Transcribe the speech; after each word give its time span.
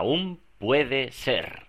aún 0.00 0.40
puede 0.56 1.12
ser. 1.12 1.66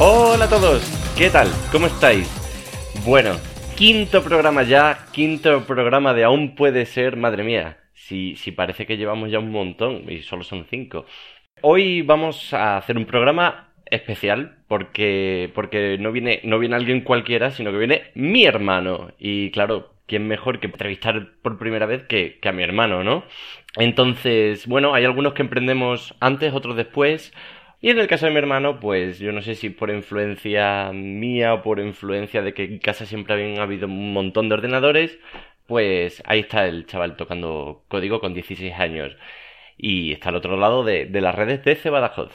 Hola 0.00 0.46
a 0.46 0.48
todos, 0.48 0.82
¿qué 1.16 1.30
tal? 1.30 1.48
¿Cómo 1.70 1.86
estáis? 1.86 2.28
Bueno, 3.04 3.36
quinto 3.76 4.24
programa 4.24 4.64
ya, 4.64 5.06
quinto 5.12 5.64
programa 5.66 6.14
de 6.14 6.24
Aún 6.24 6.56
puede 6.56 6.84
ser, 6.84 7.16
madre 7.16 7.44
mía. 7.44 7.78
Si, 7.94 8.34
si 8.34 8.50
parece 8.50 8.86
que 8.86 8.96
llevamos 8.96 9.30
ya 9.30 9.38
un 9.38 9.52
montón 9.52 10.10
y 10.10 10.22
solo 10.22 10.42
son 10.42 10.66
cinco. 10.68 11.06
Hoy 11.64 12.02
vamos 12.02 12.52
a 12.54 12.76
hacer 12.76 12.96
un 12.98 13.06
programa 13.06 13.68
especial 13.86 14.56
porque, 14.66 15.48
porque 15.54 15.96
no, 15.96 16.10
viene, 16.10 16.40
no 16.42 16.58
viene 16.58 16.74
alguien 16.74 17.02
cualquiera, 17.02 17.52
sino 17.52 17.70
que 17.70 17.78
viene 17.78 18.10
mi 18.14 18.44
hermano. 18.44 19.12
Y 19.16 19.52
claro, 19.52 19.94
¿quién 20.06 20.26
mejor 20.26 20.58
que 20.58 20.66
entrevistar 20.66 21.34
por 21.40 21.58
primera 21.58 21.86
vez 21.86 22.02
que, 22.02 22.40
que 22.40 22.48
a 22.48 22.52
mi 22.52 22.64
hermano, 22.64 23.04
no? 23.04 23.24
Entonces, 23.76 24.66
bueno, 24.66 24.92
hay 24.92 25.04
algunos 25.04 25.34
que 25.34 25.42
emprendemos 25.42 26.16
antes, 26.18 26.52
otros 26.52 26.74
después. 26.76 27.32
Y 27.80 27.90
en 27.90 28.00
el 28.00 28.08
caso 28.08 28.26
de 28.26 28.32
mi 28.32 28.38
hermano, 28.38 28.80
pues 28.80 29.20
yo 29.20 29.30
no 29.30 29.40
sé 29.40 29.54
si 29.54 29.70
por 29.70 29.90
influencia 29.90 30.90
mía 30.92 31.54
o 31.54 31.62
por 31.62 31.78
influencia 31.78 32.42
de 32.42 32.54
que 32.54 32.64
en 32.64 32.78
casa 32.80 33.06
siempre 33.06 33.34
habían 33.34 33.60
habido 33.60 33.86
un 33.86 34.12
montón 34.12 34.48
de 34.48 34.56
ordenadores, 34.56 35.16
pues 35.66 36.22
ahí 36.26 36.40
está 36.40 36.66
el 36.66 36.86
chaval 36.86 37.16
tocando 37.16 37.84
código 37.88 38.20
con 38.20 38.34
16 38.34 38.74
años. 38.74 39.16
Y 39.76 40.12
está 40.12 40.28
al 40.28 40.36
otro 40.36 40.56
lado 40.56 40.84
de, 40.84 41.08
las 41.12 41.34
redes 41.34 41.64
de 41.64 41.76
Cebadajoz. 41.76 42.32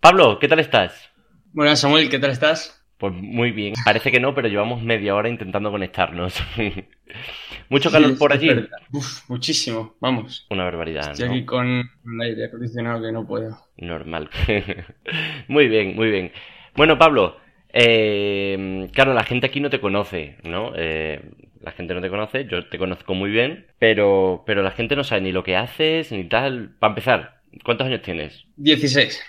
Pablo, 0.00 0.38
¿qué 0.38 0.48
tal 0.48 0.60
estás? 0.60 1.10
Buenas, 1.52 1.80
Samuel, 1.80 2.08
¿qué 2.08 2.18
tal 2.18 2.30
estás? 2.30 2.84
Pues 2.98 3.14
muy 3.14 3.52
bien. 3.52 3.74
Parece 3.84 4.10
que 4.10 4.20
no, 4.20 4.34
pero 4.34 4.48
llevamos 4.48 4.82
media 4.82 5.14
hora 5.14 5.28
intentando 5.28 5.70
conectarnos. 5.70 6.34
Mucho 7.68 7.90
calor 7.90 8.16
por 8.18 8.32
allí. 8.32 8.50
Uf, 8.92 9.28
muchísimo, 9.28 9.96
vamos. 10.00 10.46
Una 10.50 10.64
barbaridad. 10.64 11.12
Estoy 11.12 11.28
aquí 11.28 11.44
con 11.44 11.66
un 11.66 12.22
aire 12.22 12.46
acondicionado 12.46 13.02
que 13.02 13.12
no 13.12 13.26
puedo. 13.26 13.58
Normal. 13.76 14.30
muy 15.48 15.68
bien, 15.68 15.94
muy 15.94 16.10
bien. 16.10 16.32
Bueno, 16.74 16.98
Pablo, 16.98 17.36
eh, 17.72 18.88
claro, 18.92 19.14
la 19.14 19.24
gente 19.24 19.46
aquí 19.46 19.60
no 19.60 19.70
te 19.70 19.80
conoce, 19.80 20.38
¿no? 20.42 20.72
Eh, 20.74 21.20
la 21.60 21.72
gente 21.72 21.94
no 21.94 22.00
te 22.00 22.10
conoce, 22.10 22.46
yo 22.46 22.66
te 22.66 22.78
conozco 22.78 23.14
muy 23.14 23.30
bien, 23.30 23.66
pero, 23.78 24.44
pero 24.46 24.62
la 24.62 24.70
gente 24.70 24.96
no 24.96 25.04
sabe 25.04 25.22
ni 25.22 25.32
lo 25.32 25.44
que 25.44 25.56
haces 25.56 26.12
ni 26.12 26.24
tal. 26.24 26.76
Para 26.78 26.92
empezar, 26.92 27.40
¿cuántos 27.64 27.86
años 27.86 28.02
tienes? 28.02 28.44
16. 28.56 29.20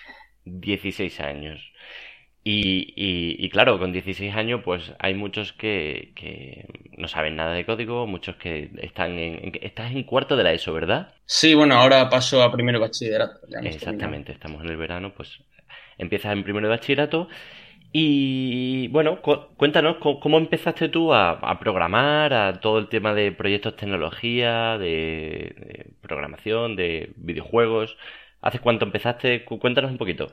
16 0.45 1.19
años. 1.19 1.61
Y, 2.44 2.94
y, 2.95 3.49
claro, 3.49 3.77
con 3.77 3.91
16 3.91 4.33
años, 4.33 4.61
pues 4.63 4.94
hay 4.97 5.13
muchos 5.13 5.52
que, 5.53 6.13
que, 6.16 6.66
no 6.97 7.08
saben 7.08 7.36
nada 7.36 7.53
de 7.53 7.66
código, 7.66 8.08
muchos 8.08 8.38
que 8.38 8.71
están 8.81 9.19
en, 9.19 9.52
Estás 9.61 9.91
en 9.91 10.03
cuarto 10.03 10.38
de 10.38 10.43
la 10.43 10.53
ESO, 10.53 10.73
¿verdad? 10.73 11.14
Sí, 11.25 11.53
bueno, 11.53 11.75
ahora 11.75 12.09
paso 12.09 12.41
a 12.41 12.52
primero 12.52 12.80
bachillerato. 12.80 13.41
Exactamente, 13.61 14.31
estamos 14.31 14.64
en 14.64 14.69
el 14.69 14.77
verano, 14.77 15.14
pues 15.14 15.41
empiezas 15.97 16.31
en 16.31 16.43
primero 16.43 16.67
de 16.67 16.75
bachillerato. 16.75 17.27
Y 17.92 18.88
bueno, 18.90 19.22
cuéntanos 19.22 19.98
cómo 19.98 20.38
empezaste 20.38 20.90
tú 20.90 21.14
a, 21.14 21.58
programar, 21.59 22.34
a 22.34 22.59
todo 22.59 22.78
el 22.78 22.88
tema 22.88 23.14
de 23.14 23.32
proyectos 23.32 23.76
tecnología, 23.76 24.78
de, 24.78 25.56
de 25.56 25.92
programación, 26.02 26.76
de 26.76 27.14
videojuegos. 27.16 27.98
¿Hace 28.42 28.60
cuánto 28.60 28.86
empezaste? 28.86 29.44
Cuéntanos 29.44 29.92
un 29.92 29.98
poquito. 29.98 30.28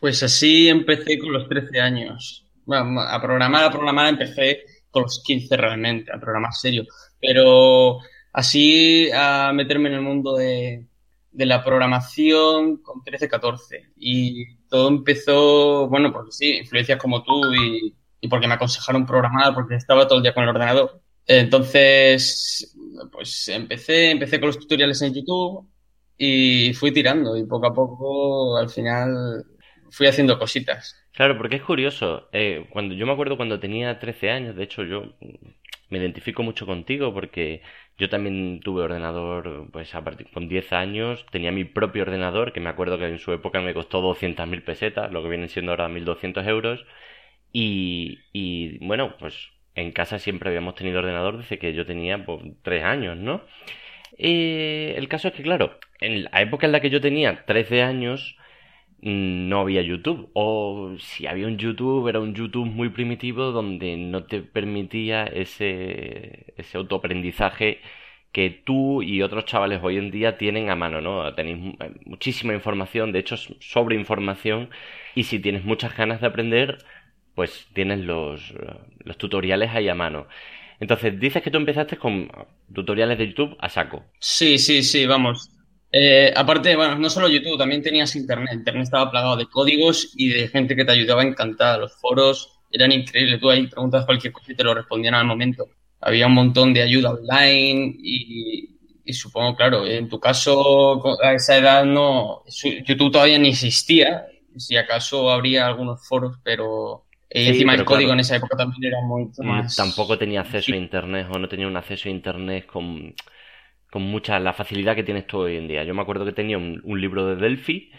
Pues 0.00 0.22
así 0.22 0.68
empecé 0.68 1.18
con 1.18 1.32
los 1.32 1.48
13 1.48 1.80
años. 1.80 2.46
Bueno, 2.64 3.00
a 3.00 3.20
programar, 3.20 3.64
a 3.64 3.70
programar 3.70 4.08
empecé 4.08 4.62
con 4.90 5.02
los 5.02 5.22
15 5.24 5.56
realmente, 5.56 6.12
a 6.12 6.18
programar 6.18 6.52
serio. 6.52 6.84
Pero 7.20 7.98
así 8.32 9.10
a 9.12 9.52
meterme 9.52 9.88
en 9.90 9.96
el 9.96 10.00
mundo 10.02 10.36
de, 10.36 10.86
la 11.32 11.62
programación 11.62 12.78
con 12.78 13.02
13, 13.04 13.28
14. 13.28 13.90
Y 13.96 14.46
todo 14.70 14.88
empezó, 14.88 15.88
bueno, 15.88 16.12
porque 16.12 16.32
sí, 16.32 16.58
influencias 16.58 16.98
como 16.98 17.22
tú 17.22 17.52
y, 17.54 17.94
y 18.20 18.28
porque 18.28 18.46
me 18.48 18.54
aconsejaron 18.54 19.06
programar, 19.06 19.54
porque 19.54 19.74
estaba 19.76 20.06
todo 20.08 20.18
el 20.18 20.22
día 20.22 20.34
con 20.34 20.44
el 20.44 20.50
ordenador. 20.50 21.02
Entonces, 21.26 22.74
pues 23.12 23.48
empecé, 23.48 24.10
empecé 24.12 24.40
con 24.40 24.48
los 24.48 24.58
tutoriales 24.58 25.02
en 25.02 25.14
YouTube 25.14 25.68
y 26.16 26.72
fui 26.74 26.92
tirando 26.92 27.36
y 27.36 27.44
poco 27.44 27.66
a 27.66 27.74
poco 27.74 28.56
al 28.56 28.68
final 28.68 29.44
fui 29.90 30.06
haciendo 30.06 30.38
cositas. 30.38 30.96
Claro, 31.12 31.36
porque 31.36 31.56
es 31.56 31.62
curioso. 31.62 32.28
Eh, 32.32 32.66
cuando 32.70 32.94
yo 32.94 33.06
me 33.06 33.12
acuerdo 33.12 33.36
cuando 33.36 33.60
tenía 33.60 33.98
13 33.98 34.30
años, 34.30 34.56
de 34.56 34.64
hecho 34.64 34.84
yo 34.84 35.14
me 35.88 35.98
identifico 35.98 36.42
mucho 36.42 36.66
contigo 36.66 37.12
porque 37.12 37.62
yo 38.00 38.08
también 38.08 38.60
tuve 38.60 38.82
ordenador, 38.82 39.68
pues 39.72 39.94
a 39.94 40.02
partir 40.02 40.28
con 40.30 40.48
10 40.48 40.72
años 40.72 41.26
tenía 41.30 41.52
mi 41.52 41.64
propio 41.64 42.02
ordenador 42.02 42.52
que 42.52 42.60
me 42.60 42.70
acuerdo 42.70 42.98
que 42.98 43.06
en 43.06 43.18
su 43.18 43.32
época 43.32 43.60
me 43.60 43.74
costó 43.74 44.00
200.000 44.00 44.64
pesetas, 44.64 45.12
lo 45.12 45.22
que 45.22 45.28
viene 45.28 45.48
siendo 45.48 45.72
ahora 45.72 45.88
1.200 45.88 46.46
euros. 46.48 46.84
Y, 47.52 48.20
y 48.32 48.78
bueno, 48.86 49.16
pues 49.18 49.50
en 49.74 49.92
casa 49.92 50.18
siempre 50.18 50.48
habíamos 50.48 50.74
tenido 50.76 51.00
ordenador 51.00 51.38
desde 51.38 51.58
que 51.58 51.74
yo 51.74 51.86
tenía 51.86 52.24
pues, 52.24 52.40
3 52.62 52.84
años, 52.84 53.16
¿no? 53.18 53.42
Eh, 54.18 54.94
el 54.96 55.08
caso 55.08 55.28
es 55.28 55.34
que, 55.34 55.42
claro, 55.42 55.78
en 56.00 56.24
la 56.24 56.40
época 56.42 56.66
en 56.66 56.72
la 56.72 56.80
que 56.80 56.90
yo 56.90 57.00
tenía 57.00 57.44
13 57.46 57.82
años, 57.82 58.36
no 59.02 59.60
había 59.60 59.82
YouTube. 59.82 60.30
O 60.34 60.94
si 60.98 61.26
había 61.26 61.46
un 61.46 61.58
YouTube, 61.58 62.08
era 62.08 62.20
un 62.20 62.34
YouTube 62.34 62.66
muy 62.66 62.90
primitivo 62.90 63.52
donde 63.52 63.96
no 63.96 64.24
te 64.24 64.42
permitía 64.42 65.24
ese, 65.24 66.54
ese 66.56 66.78
autoaprendizaje 66.78 67.80
que 68.32 68.50
tú 68.50 69.02
y 69.02 69.22
otros 69.22 69.44
chavales 69.44 69.80
hoy 69.82 69.96
en 69.98 70.10
día 70.10 70.38
tienen 70.38 70.70
a 70.70 70.76
mano, 70.76 71.00
¿no? 71.00 71.34
Tenéis 71.34 71.74
muchísima 72.06 72.54
información, 72.54 73.12
de 73.12 73.18
hecho 73.20 73.36
sobre 73.36 73.96
información, 73.96 74.70
y 75.14 75.24
si 75.24 75.40
tienes 75.40 75.64
muchas 75.64 75.96
ganas 75.96 76.20
de 76.20 76.28
aprender, 76.28 76.78
pues 77.34 77.68
tienes 77.74 78.00
los, 78.00 78.54
los 79.00 79.18
tutoriales 79.18 79.70
ahí 79.74 79.88
a 79.88 79.94
mano. 79.94 80.28
Entonces, 80.78 81.18
dices 81.18 81.42
que 81.42 81.50
tú 81.50 81.58
empezaste 81.58 81.96
con 81.96 82.30
tutoriales 82.72 83.18
de 83.18 83.28
YouTube 83.28 83.56
a 83.58 83.68
saco. 83.68 84.04
Sí, 84.18 84.58
sí, 84.58 84.82
sí, 84.82 85.06
vamos. 85.06 85.50
Eh, 85.92 86.32
aparte, 86.36 86.76
bueno, 86.76 86.96
no 86.96 87.10
solo 87.10 87.28
YouTube, 87.28 87.58
también 87.58 87.82
tenías 87.82 88.14
Internet. 88.14 88.54
Internet 88.54 88.84
estaba 88.84 89.10
plagado 89.10 89.36
de 89.36 89.46
códigos 89.46 90.12
y 90.14 90.28
de 90.28 90.48
gente 90.48 90.76
que 90.76 90.84
te 90.84 90.92
ayudaba 90.92 91.22
encantada. 91.22 91.78
Los 91.78 91.94
foros 91.96 92.60
eran 92.70 92.92
increíbles. 92.92 93.40
Tú 93.40 93.50
ahí 93.50 93.66
preguntas 93.66 94.06
cualquier 94.06 94.32
cosa 94.32 94.52
y 94.52 94.54
te 94.54 94.64
lo 94.64 94.74
respondían 94.74 95.14
al 95.14 95.26
momento. 95.26 95.68
Había 96.00 96.26
un 96.26 96.34
montón 96.34 96.72
de 96.72 96.82
ayuda 96.82 97.10
online 97.10 97.96
y, 97.98 98.68
supongo, 99.12 99.56
claro, 99.56 99.84
en 99.86 100.08
tu 100.08 100.20
caso, 100.20 101.20
a 101.22 101.34
esa 101.34 101.56
edad 101.56 101.84
no, 101.84 102.44
YouTube 102.86 103.10
todavía 103.10 103.38
ni 103.38 103.48
existía. 103.48 104.26
Si 104.56 104.76
acaso 104.76 105.30
habría 105.30 105.66
algunos 105.66 106.06
foros, 106.06 106.38
pero 106.44 107.06
encima 107.28 107.74
el 107.74 107.84
código 107.84 108.12
en 108.12 108.20
esa 108.20 108.36
época 108.36 108.56
también 108.56 108.92
era 108.92 109.00
mucho 109.02 109.42
mm, 109.42 109.46
más. 109.46 109.76
Tampoco 109.76 110.16
tenía 110.16 110.40
acceso 110.40 110.72
a 110.72 110.76
Internet 110.76 111.26
o 111.30 111.38
no 111.38 111.48
tenía 111.48 111.66
un 111.66 111.76
acceso 111.76 112.08
a 112.08 112.12
Internet 112.12 112.66
con 112.66 113.14
con 113.90 114.02
mucha 114.02 114.38
la 114.40 114.52
facilidad 114.52 114.94
que 114.96 115.02
tienes 115.02 115.26
tú 115.26 115.38
hoy 115.40 115.56
en 115.56 115.68
día. 115.68 115.84
Yo 115.84 115.94
me 115.94 116.02
acuerdo 116.02 116.24
que 116.24 116.32
tenía 116.32 116.58
un, 116.58 116.82
libro 117.00 117.26
de 117.26 117.36
Delphi 117.36 117.92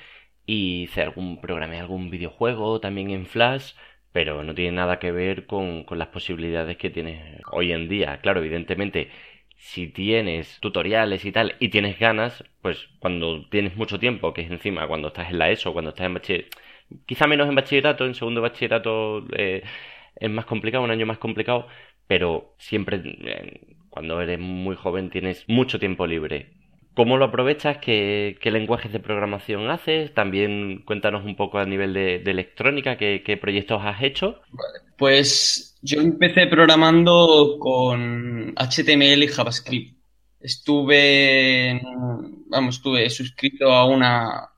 y 0.46 0.84
hice 0.84 1.02
algún 1.02 1.42
programé 1.42 1.80
algún 1.80 2.10
videojuego 2.10 2.80
también 2.80 3.12
en 3.12 3.26
Flash, 3.26 3.74
pero 4.12 4.44
no 4.44 4.56
tiene 4.56 4.74
nada 4.74 5.00
que 5.00 5.12
ver 5.12 5.46
con, 5.46 5.84
con 5.86 6.00
las 6.00 6.10
posibilidades 6.10 6.78
que 6.78 6.90
tienes 6.90 7.42
hoy 7.52 7.72
en 7.72 7.90
día. 7.90 8.20
Claro, 8.22 8.42
evidentemente, 8.42 9.10
si 9.62 9.88
tienes 9.88 10.60
tutoriales 10.60 11.24
y 11.26 11.32
tal 11.32 11.56
y 11.60 11.70
tienes 11.70 12.00
ganas, 12.00 12.44
pues 12.62 12.90
cuando 13.00 13.48
tienes 13.50 13.76
mucho 13.78 14.00
tiempo, 14.00 14.34
que 14.34 14.42
es 14.42 14.52
encima 14.52 14.88
cuando 14.88 15.10
estás 15.10 15.30
en 15.32 15.40
la 15.40 15.52
ESO, 15.52 15.74
cuando 15.74 15.90
estás 15.92 16.08
en 16.08 16.14
bachillerato, 16.16 16.58
quizá 17.06 17.28
menos 17.28 17.48
en 17.48 17.56
bachillerato, 17.56 18.06
en 18.06 18.16
segundo 18.16 18.42
bachillerato 18.42 19.26
eh, 19.38 19.64
es 20.16 20.30
más 20.30 20.46
complicado, 20.46 20.84
un 20.84 20.92
año 20.92 21.06
más 21.06 21.20
complicado, 21.20 21.68
pero 22.08 22.56
siempre 22.58 23.02
eh, 23.06 23.76
cuando 23.92 24.22
eres 24.22 24.40
muy 24.40 24.76
joven 24.76 25.12
tienes 25.12 25.44
mucho 25.48 25.78
tiempo 25.78 26.08
libre. 26.08 26.54
¿Cómo 26.94 27.18
lo 27.18 27.26
aprovechas? 27.26 27.78
¿Qué, 27.78 28.38
lenguajes 28.44 28.92
de 28.92 29.00
programación 29.00 29.70
haces? 29.70 30.14
También 30.14 30.84
cuéntanos 30.86 31.24
un 31.24 31.36
poco 31.36 31.60
a 31.60 31.66
nivel 31.66 31.94
de, 31.94 32.16
electrónica, 32.26 32.98
¿qué, 32.98 33.38
proyectos 33.40 33.82
has 33.84 34.02
hecho? 34.02 34.42
Pues 34.98 35.78
yo 35.82 36.02
empecé 36.02 36.48
programando 36.48 37.58
con 37.60 38.54
HTML 38.56 39.24
y 39.24 39.28
JavaScript. 39.28 39.98
Estuve, 40.40 41.82
vamos, 42.48 42.76
estuve 42.78 43.10
suscrito 43.10 43.72
a 43.72 43.86
una, 43.86 44.50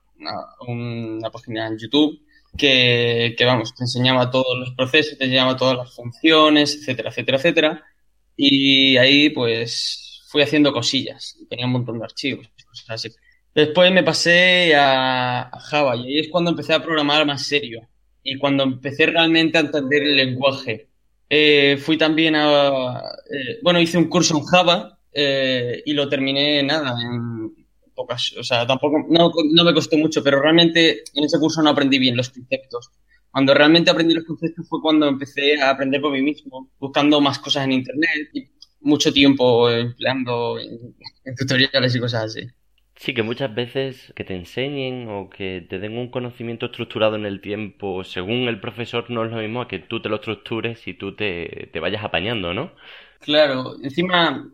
una, 0.66 1.30
página 1.30 1.68
en 1.68 1.78
YouTube 1.78 2.20
que, 2.56 3.34
que, 3.36 3.44
vamos, 3.44 3.74
te 3.74 3.84
enseñaba 3.84 4.30
todos 4.30 4.58
los 4.58 4.70
procesos, 4.72 5.18
te 5.18 5.24
enseñaba 5.24 5.56
todas 5.56 5.76
las 5.76 5.94
funciones, 5.94 6.76
etcétera, 6.76 7.10
etcétera, 7.10 7.38
etcétera. 7.38 7.84
Y 8.36 8.96
ahí 8.96 9.30
pues 9.30 10.24
fui 10.28 10.42
haciendo 10.42 10.72
cosillas. 10.72 11.36
Tenía 11.48 11.66
un 11.66 11.72
montón 11.72 11.98
de 11.98 12.04
archivos, 12.04 12.48
cosas 12.66 12.90
así. 12.90 13.08
Después 13.54 13.92
me 13.92 14.02
pasé 14.02 14.74
a, 14.74 15.50
Java 15.70 15.96
y 15.96 16.06
ahí 16.06 16.18
es 16.18 16.28
cuando 16.28 16.50
empecé 16.50 16.74
a 16.74 16.82
programar 16.82 17.24
más 17.26 17.46
serio. 17.46 17.88
y 18.26 18.38
cuando 18.38 18.64
empecé 18.64 19.06
realmente 19.06 19.58
a 19.58 19.60
entender 19.62 20.02
el 20.02 20.16
lenguaje. 20.16 20.88
Eh, 21.28 21.76
fui 21.78 21.98
también 21.98 22.34
a, 22.36 23.00
eh, 23.30 23.58
bueno, 23.62 23.80
hice 23.80 23.98
un 23.98 24.08
curso 24.08 24.36
en 24.38 24.44
Java 24.44 24.98
eh, 25.12 25.82
y 25.84 25.92
lo 25.92 26.08
terminé 26.08 26.62
nada, 26.62 26.96
en 27.02 27.54
pocas, 27.94 28.34
o 28.38 28.42
sea, 28.42 28.66
tampoco, 28.66 29.04
no, 29.08 29.30
no 29.52 29.64
me 29.64 29.74
costó 29.74 29.96
mucho, 29.96 30.22
pero 30.22 30.40
realmente 30.40 31.04
en 31.14 31.24
ese 31.24 31.38
curso 31.38 31.62
no 31.62 31.70
aprendí 31.70 31.98
bien 31.98 32.16
los 32.16 32.30
conceptos. 32.30 32.90
Cuando 33.34 33.52
realmente 33.52 33.90
aprendí 33.90 34.14
los 34.14 34.22
conceptos 34.22 34.68
fue 34.68 34.80
cuando 34.80 35.08
empecé 35.08 35.60
a 35.60 35.70
aprender 35.70 36.00
por 36.00 36.12
mí 36.12 36.22
mismo, 36.22 36.70
buscando 36.78 37.20
más 37.20 37.40
cosas 37.40 37.64
en 37.64 37.72
internet 37.72 38.30
y 38.32 38.48
mucho 38.80 39.12
tiempo 39.12 39.68
empleando 39.68 40.56
en 40.60 41.34
tutoriales 41.34 41.96
y 41.96 41.98
cosas 41.98 42.26
así. 42.26 42.46
Sí, 42.94 43.12
que 43.12 43.24
muchas 43.24 43.52
veces 43.52 44.12
que 44.14 44.22
te 44.22 44.36
enseñen 44.36 45.08
o 45.08 45.28
que 45.28 45.66
te 45.68 45.80
den 45.80 45.98
un 45.98 46.12
conocimiento 46.12 46.66
estructurado 46.66 47.16
en 47.16 47.26
el 47.26 47.40
tiempo 47.40 48.04
según 48.04 48.46
el 48.46 48.60
profesor 48.60 49.10
no 49.10 49.24
es 49.24 49.32
lo 49.32 49.38
mismo 49.38 49.62
a 49.62 49.66
que 49.66 49.80
tú 49.80 50.00
te 50.00 50.08
lo 50.08 50.16
estructures 50.16 50.86
y 50.86 50.94
tú 50.94 51.16
te, 51.16 51.72
vayas 51.80 52.04
apañando, 52.04 52.54
¿no? 52.54 52.70
Claro, 53.18 53.74
encima, 53.82 54.48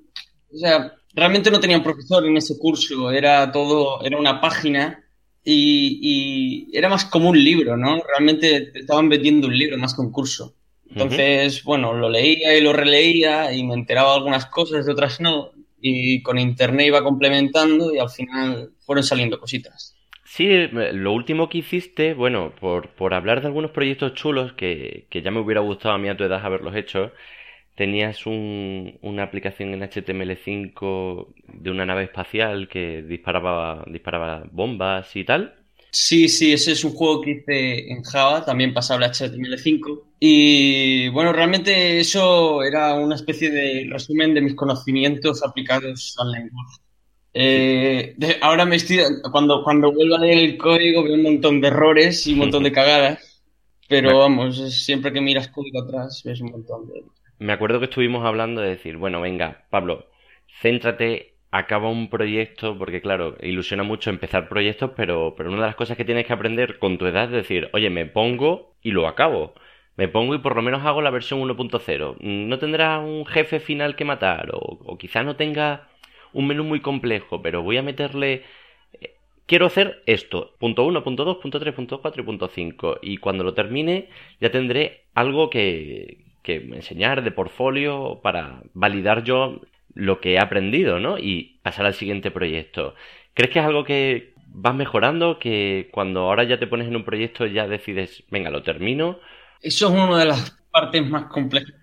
o 0.50 0.56
sea, 0.56 0.90
realmente 1.12 1.50
no 1.50 1.60
tenía 1.60 1.76
un 1.76 1.84
profesor 1.84 2.24
en 2.24 2.38
ese 2.38 2.58
curso, 2.58 3.10
era 3.10 3.52
todo, 3.52 4.02
era 4.02 4.16
una 4.16 4.40
página 4.40 4.99
y, 5.44 6.68
era 6.72 6.88
más 6.88 7.04
como 7.04 7.30
un 7.30 7.42
libro, 7.42 7.76
¿no? 7.76 8.02
Realmente 8.02 8.72
estaban 8.74 9.08
vendiendo 9.08 9.46
un 9.48 9.58
libro 9.58 9.78
más 9.78 9.94
que 9.94 10.00
un 10.02 10.12
curso. 10.12 10.54
Entonces, 10.88 11.62
bueno, 11.62 11.94
lo 11.94 12.10
leía 12.10 12.56
y 12.56 12.60
lo 12.60 12.72
releía 12.72 13.52
y 13.52 13.62
me 13.62 13.74
enteraba 13.74 14.10
de 14.10 14.16
algunas 14.16 14.46
cosas, 14.46 14.86
de 14.86 14.92
otras 14.92 15.20
no 15.20 15.52
y 15.80 16.22
con 16.22 16.38
internet 16.38 16.88
iba 16.88 17.02
complementando 17.02 17.94
y 17.94 17.98
al 17.98 18.10
final 18.10 18.70
fueron 18.80 19.04
saliendo 19.04 19.38
cositas. 19.38 19.96
Sí, 20.24 20.48
lo 20.72 21.12
último 21.12 21.48
que 21.48 21.58
hiciste, 21.58 22.14
bueno, 22.14 22.52
por, 22.60 22.90
por 22.90 23.14
hablar 23.14 23.40
de 23.40 23.48
algunos 23.48 23.72
proyectos 23.72 24.14
chulos 24.14 24.52
que, 24.52 25.06
que, 25.10 25.22
ya 25.22 25.32
me 25.32 25.40
hubiera 25.40 25.60
gustado 25.60 25.94
a 25.94 25.98
mí 25.98 26.08
a 26.08 26.16
tu 26.16 26.22
edad 26.22 26.44
haberlos 26.44 26.76
hecho, 26.76 27.12
tenías 27.74 28.26
un, 28.26 28.98
una 29.02 29.22
aplicación 29.24 29.74
en 29.74 29.82
HTML5 29.82 31.34
de 31.46 31.70
una 31.70 31.86
nave 31.86 32.04
espacial 32.04 32.68
que 32.68 33.02
disparaba, 33.02 33.84
disparaba 33.88 34.44
bombas 34.50 35.14
y 35.16 35.24
tal. 35.24 35.56
Sí, 35.92 36.28
sí, 36.28 36.52
ese 36.52 36.72
es 36.72 36.84
un 36.84 36.92
juego 36.92 37.20
que 37.20 37.30
hice 37.32 37.90
en 37.90 38.02
Java, 38.04 38.44
también 38.44 38.72
pasable 38.72 39.06
a 39.06 39.10
HTML5. 39.10 40.02
Y 40.20 41.08
bueno, 41.08 41.32
realmente 41.32 41.98
eso 41.98 42.62
era 42.62 42.94
una 42.94 43.16
especie 43.16 43.50
de 43.50 43.88
resumen 43.90 44.34
de 44.34 44.40
mis 44.40 44.54
conocimientos 44.54 45.42
aplicados 45.42 46.14
al 46.18 46.30
lenguaje. 46.30 46.76
Eh, 47.32 48.16
ahora 48.40 48.64
me 48.64 48.76
estoy, 48.76 48.98
cuando, 49.30 49.62
cuando 49.62 49.92
vuelvo 49.92 50.16
a 50.16 50.20
leer 50.20 50.38
el 50.38 50.58
código 50.58 51.02
veo 51.04 51.14
un 51.14 51.22
montón 51.22 51.60
de 51.60 51.68
errores 51.68 52.26
y 52.26 52.32
un 52.32 52.40
montón 52.40 52.64
de 52.64 52.72
cagadas, 52.72 53.42
pero 53.88 54.18
vamos, 54.18 54.58
siempre 54.84 55.12
que 55.12 55.20
miras 55.20 55.48
código 55.48 55.82
atrás 55.82 56.22
ves 56.24 56.40
un 56.40 56.52
montón 56.52 56.86
de... 56.88 57.04
Me 57.40 57.54
acuerdo 57.54 57.78
que 57.80 57.86
estuvimos 57.86 58.24
hablando 58.26 58.60
de 58.60 58.68
decir, 58.68 58.98
bueno, 58.98 59.20
venga, 59.22 59.64
Pablo, 59.70 60.06
céntrate 60.60 61.34
acaba 61.50 61.88
un 61.88 62.10
proyecto, 62.10 62.76
porque 62.78 63.00
claro, 63.00 63.36
ilusiona 63.40 63.82
mucho 63.82 64.10
empezar 64.10 64.48
proyectos, 64.48 64.90
pero, 64.94 65.34
pero 65.36 65.48
una 65.48 65.62
de 65.62 65.66
las 65.68 65.74
cosas 65.74 65.96
que 65.96 66.04
tienes 66.04 66.26
que 66.26 66.34
aprender 66.34 66.78
con 66.78 66.98
tu 66.98 67.06
edad 67.06 67.24
es 67.24 67.30
decir, 67.30 67.70
oye, 67.72 67.88
me 67.88 68.04
pongo 68.04 68.74
y 68.82 68.90
lo 68.90 69.08
acabo. 69.08 69.54
Me 69.96 70.06
pongo 70.08 70.34
y 70.34 70.38
por 70.38 70.54
lo 70.54 70.60
menos 70.62 70.84
hago 70.84 71.00
la 71.00 71.10
versión 71.10 71.40
1.0. 71.40 72.16
No 72.20 72.58
tendrá 72.58 72.98
un 73.00 73.24
jefe 73.26 73.58
final 73.58 73.96
que 73.96 74.04
matar, 74.04 74.50
o, 74.52 74.58
o 74.84 74.98
quizá 74.98 75.22
no 75.22 75.36
tenga 75.36 75.88
un 76.34 76.46
menú 76.46 76.62
muy 76.64 76.80
complejo, 76.80 77.40
pero 77.42 77.62
voy 77.62 77.78
a 77.78 77.82
meterle 77.82 78.44
eh, 79.00 79.14
quiero 79.46 79.66
hacer 79.66 80.02
esto, 80.06 80.56
punto 80.58 80.84
1, 80.84 81.02
punto 81.02 81.24
2, 81.24 81.38
punto 81.38 81.58
3, 81.58 81.74
punto 81.74 82.00
4 82.02 82.22
y 82.22 82.26
punto 82.26 82.48
5. 82.48 82.98
Y 83.02 83.16
cuando 83.16 83.44
lo 83.44 83.54
termine 83.54 84.08
ya 84.40 84.50
tendré 84.50 85.04
algo 85.14 85.50
que, 85.50 86.29
que 86.42 86.56
enseñar 86.56 87.22
de 87.22 87.30
portfolio 87.30 88.20
para 88.22 88.62
validar 88.74 89.24
yo 89.24 89.60
lo 89.94 90.20
que 90.20 90.34
he 90.34 90.38
aprendido, 90.38 91.00
¿no? 91.00 91.18
Y 91.18 91.58
pasar 91.62 91.86
al 91.86 91.94
siguiente 91.94 92.30
proyecto. 92.30 92.94
¿Crees 93.34 93.52
que 93.52 93.58
es 93.58 93.64
algo 93.64 93.84
que 93.84 94.34
vas 94.46 94.74
mejorando? 94.74 95.38
Que 95.38 95.88
cuando 95.92 96.20
ahora 96.20 96.44
ya 96.44 96.58
te 96.58 96.66
pones 96.66 96.88
en 96.88 96.96
un 96.96 97.04
proyecto 97.04 97.46
ya 97.46 97.66
decides, 97.66 98.22
venga, 98.30 98.50
lo 98.50 98.62
termino. 98.62 99.18
Eso 99.60 99.88
es 99.88 99.92
una 99.92 100.18
de 100.18 100.26
las 100.26 100.58
partes 100.70 101.06
más 101.08 101.24
complejas 101.26 101.74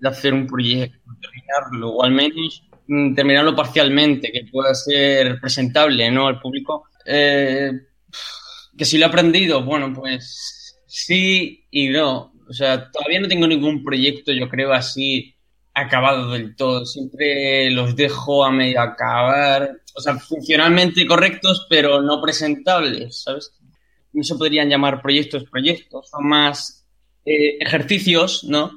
de 0.00 0.08
hacer 0.08 0.34
un 0.34 0.46
proyecto, 0.46 0.98
terminarlo, 1.20 1.90
o 1.90 2.04
al 2.04 2.12
menos 2.12 2.62
mm, 2.86 3.14
terminarlo 3.14 3.56
parcialmente, 3.56 4.30
que 4.30 4.44
pueda 4.50 4.74
ser 4.74 5.40
presentable, 5.40 6.10
¿no? 6.10 6.26
Al 6.26 6.40
público. 6.40 6.88
Eh, 7.06 7.72
que 8.76 8.84
si 8.84 8.98
lo 8.98 9.06
he 9.06 9.08
aprendido, 9.08 9.64
bueno, 9.64 9.92
pues 9.94 10.82
sí 10.86 11.66
y 11.70 11.88
no. 11.88 12.33
O 12.48 12.52
sea, 12.52 12.90
todavía 12.90 13.20
no 13.20 13.28
tengo 13.28 13.46
ningún 13.46 13.82
proyecto, 13.82 14.32
yo 14.32 14.48
creo, 14.48 14.72
así 14.72 15.34
acabado 15.74 16.30
del 16.30 16.54
todo. 16.56 16.86
Siempre 16.86 17.70
los 17.70 17.96
dejo 17.96 18.44
a 18.44 18.50
medio 18.50 18.80
acabar. 18.80 19.80
O 19.94 20.00
sea, 20.00 20.16
funcionalmente 20.18 21.06
correctos, 21.06 21.66
pero 21.68 22.02
no 22.02 22.20
presentables, 22.20 23.22
¿sabes? 23.22 23.52
No 24.12 24.22
se 24.22 24.36
podrían 24.36 24.68
llamar 24.68 25.02
proyectos 25.02 25.44
proyectos, 25.44 26.08
son 26.08 26.28
más 26.28 26.86
eh, 27.24 27.58
ejercicios, 27.60 28.44
¿no? 28.44 28.70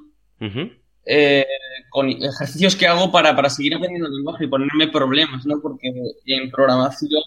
Eh, 1.06 1.46
con 1.90 2.10
ejercicios 2.10 2.76
que 2.76 2.88
hago 2.88 3.12
para, 3.12 3.36
para 3.36 3.50
seguir 3.50 3.76
aprendiendo 3.76 4.08
el 4.08 4.16
lenguaje 4.16 4.46
y 4.46 4.48
ponerme 4.48 4.88
problemas, 4.88 5.46
¿no? 5.46 5.60
Porque 5.62 5.92
en 6.26 6.52
programación 6.52 7.22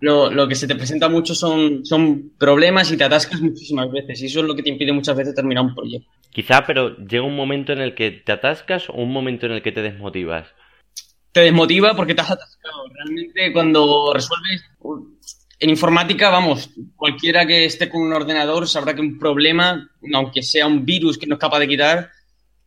lo, 0.00 0.30
lo, 0.30 0.48
que 0.48 0.54
se 0.54 0.66
te 0.66 0.74
presenta 0.74 1.08
mucho 1.08 1.34
son, 1.34 1.84
son 1.84 2.32
problemas 2.38 2.90
y 2.92 2.96
te 2.96 3.04
atascas 3.04 3.40
muchísimas 3.40 3.90
veces 3.90 4.20
y 4.22 4.26
eso 4.26 4.40
es 4.40 4.46
lo 4.46 4.54
que 4.54 4.62
te 4.62 4.70
impide 4.70 4.92
muchas 4.92 5.16
veces 5.16 5.34
terminar 5.34 5.64
un 5.64 5.74
proyecto. 5.74 6.10
Quizá, 6.30 6.66
pero 6.66 6.96
llega 6.96 7.24
un 7.24 7.36
momento 7.36 7.72
en 7.72 7.80
el 7.80 7.94
que 7.94 8.10
te 8.10 8.32
atascas 8.32 8.90
o 8.90 8.94
un 8.94 9.12
momento 9.12 9.46
en 9.46 9.52
el 9.52 9.62
que 9.62 9.72
te 9.72 9.82
desmotivas. 9.82 10.48
Te 11.32 11.40
desmotiva 11.40 11.94
porque 11.94 12.14
te 12.14 12.20
has 12.20 12.30
atascado. 12.30 12.84
Realmente 12.92 13.52
cuando 13.52 14.12
resuelves... 14.12 14.64
En 15.58 15.70
informática, 15.70 16.28
vamos, 16.28 16.68
cualquiera 16.96 17.46
que 17.46 17.64
esté 17.64 17.88
con 17.88 18.02
un 18.02 18.12
ordenador 18.12 18.68
sabrá 18.68 18.94
que 18.94 19.00
un 19.00 19.18
problema, 19.18 19.90
aunque 20.12 20.42
sea 20.42 20.66
un 20.66 20.84
virus 20.84 21.16
que 21.16 21.26
no 21.26 21.36
es 21.36 21.40
capaz 21.40 21.60
de 21.60 21.68
quitar, 21.68 22.10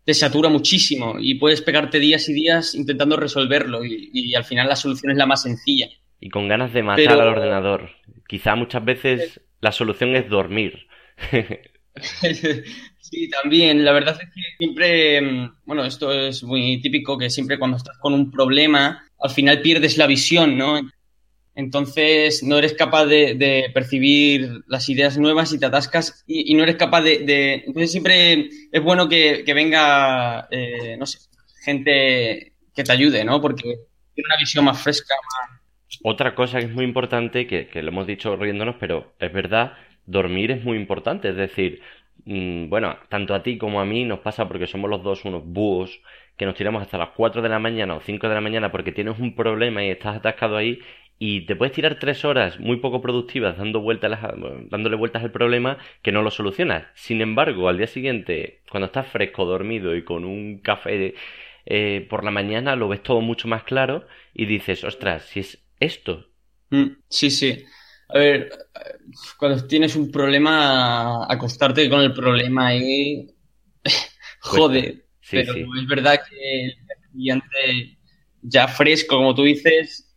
te 0.03 0.15
satura 0.15 0.49
muchísimo 0.49 1.17
y 1.19 1.35
puedes 1.35 1.61
pegarte 1.61 1.99
días 1.99 2.27
y 2.29 2.33
días 2.33 2.73
intentando 2.73 3.15
resolverlo 3.15 3.85
y, 3.85 4.33
al 4.33 4.43
final 4.43 4.67
la 4.67 4.75
solución 4.75 5.11
es 5.11 5.17
la 5.19 5.27
más 5.27 5.43
sencilla. 5.43 5.87
Y 6.19 6.29
con 6.29 6.47
ganas 6.47 6.73
de 6.73 6.83
matar 6.83 7.13
al 7.13 7.27
ordenador. 7.27 7.89
Quizá 8.27 8.55
muchas 8.55 8.83
veces 8.83 9.41
la 9.61 9.71
solución 9.71 10.15
es 10.15 10.29
dormir. 10.29 10.87
sí, 12.99 13.29
también. 13.29 13.83
La 13.85 13.91
verdad 13.91 14.17
es 14.21 14.29
que 14.29 14.41
siempre, 14.57 15.21
mm, 15.21 15.55
bueno, 15.65 15.85
esto 15.85 16.11
es 16.11 16.43
muy 16.43 16.81
típico, 16.81 17.17
que 17.17 17.29
siempre 17.29 17.57
cuando 17.57 17.77
estás 17.77 17.97
con 17.97 18.13
un 18.13 18.31
problema, 18.31 19.05
al 19.19 19.29
final 19.29 19.61
pierdes 19.61 19.97
la 19.97 20.07
visión, 20.07 20.57
¿no? 20.57 20.79
Entonces 21.55 22.41
no 22.43 22.57
eres 22.57 22.73
capaz 22.73 23.05
de, 23.05 23.69
percibir 23.73 24.63
las 24.67 24.87
ideas 24.87 25.17
nuevas 25.17 25.51
y 25.51 25.59
te 25.59 25.65
atascas 25.65 26.23
y, 26.25 26.53
no 26.53 26.63
eres 26.63 26.77
capaz 26.77 27.01
de, 27.01 27.63
Entonces 27.65 27.91
siempre 27.91 28.49
es 28.71 28.81
bueno 28.81 29.09
que, 29.09 29.43
venga, 29.53 30.47
eh, 30.51 30.95
no 30.97 31.05
sé, 31.05 31.19
gente 31.61 32.53
que 32.73 32.83
te 32.83 32.91
ayude, 32.93 33.25
¿no? 33.25 33.41
Porque 33.41 33.63
tiene 33.63 34.27
una 34.27 34.37
visión 34.39 34.63
más 34.63 34.81
fresca. 34.81 35.13
Otra 36.03 36.33
cosa 36.33 36.59
que 36.59 36.65
es 36.65 36.71
muy 36.71 36.85
importante, 36.85 37.45
que, 37.47 37.69
lo 37.81 37.89
hemos 37.89 38.07
dicho 38.07 38.35
riéndonos, 38.35 38.75
pero 38.79 39.13
es 39.19 39.33
verdad, 39.33 39.73
dormir 40.05 40.51
es 40.51 40.63
muy 40.63 40.77
importante. 40.77 41.29
Es 41.29 41.35
decir, 41.35 41.81
mm, 42.25 42.69
bueno, 42.69 42.97
tanto 43.09 43.33
a 43.33 43.43
ti 43.43 43.57
como 43.57 43.81
a 43.81 43.85
mí 43.85 44.05
nos 44.05 44.19
pasa 44.19 44.47
porque 44.47 44.67
somos 44.67 44.89
los 44.89 45.03
dos 45.03 45.25
unos 45.25 45.43
búhos 45.45 46.01
que 46.37 46.45
nos 46.45 46.55
tiramos 46.55 46.81
hasta 46.81 46.97
las 46.97 47.09
4 47.09 47.41
de 47.41 47.49
la 47.49 47.59
mañana 47.59 47.95
o 47.95 48.01
5 48.01 48.29
de 48.29 48.35
la 48.35 48.41
mañana 48.41 48.71
porque 48.71 48.91
tienes 48.93 49.19
un 49.19 49.35
problema 49.35 49.83
y 49.83 49.89
estás 49.89 50.17
atascado 50.17 50.55
ahí 50.57 50.79
y 51.19 51.41
te 51.45 51.55
puedes 51.55 51.73
tirar 51.73 51.95
tres 51.99 52.23
horas 52.23 52.59
muy 52.61 52.77
poco 52.77 53.01
productivas 53.01 53.57
dando 53.57 53.81
vueltas 53.81 54.17
dándole 54.69 54.95
vueltas 54.95 55.21
al 55.23 55.31
problema 55.31 55.77
que 56.01 56.13
no 56.13 56.21
lo 56.21 56.31
solucionas. 56.31 56.87
Sin 56.95 57.21
embargo, 57.21 57.67
al 57.67 57.77
día 57.77 57.87
siguiente, 57.87 58.61
cuando 58.71 58.87
estás 58.87 59.07
fresco, 59.07 59.45
dormido 59.45 59.95
y 59.95 60.03
con 60.03 60.23
un 60.23 60.59
café 60.59 61.13
eh, 61.65 62.07
por 62.09 62.23
la 62.23 62.31
mañana, 62.31 62.77
lo 62.77 62.87
ves 62.87 63.03
todo 63.03 63.19
mucho 63.21 63.49
más 63.49 63.63
claro 63.63 64.05
y 64.33 64.45
dices, 64.45 64.85
ostras, 64.85 65.23
si 65.23 65.41
es 65.41 65.68
esto. 65.79 66.25
Mm, 66.69 66.87
sí, 67.07 67.31
sí. 67.31 67.63
A 68.09 68.17
ver, 68.17 68.51
cuando 69.37 69.65
tienes 69.67 69.95
un 69.95 70.11
problema, 70.11 71.31
acostarte 71.31 71.89
con 71.89 72.01
el 72.01 72.13
problema 72.13 72.75
y... 72.75 73.27
Jode. 74.41 75.05
pero 75.29 75.53
es 75.53 75.87
verdad 75.87 76.21
que 76.27 76.65
el 76.65 76.77
estudiante 77.03 77.97
ya 78.41 78.67
fresco, 78.67 79.17
como 79.17 79.35
tú 79.35 79.43
dices, 79.43 80.15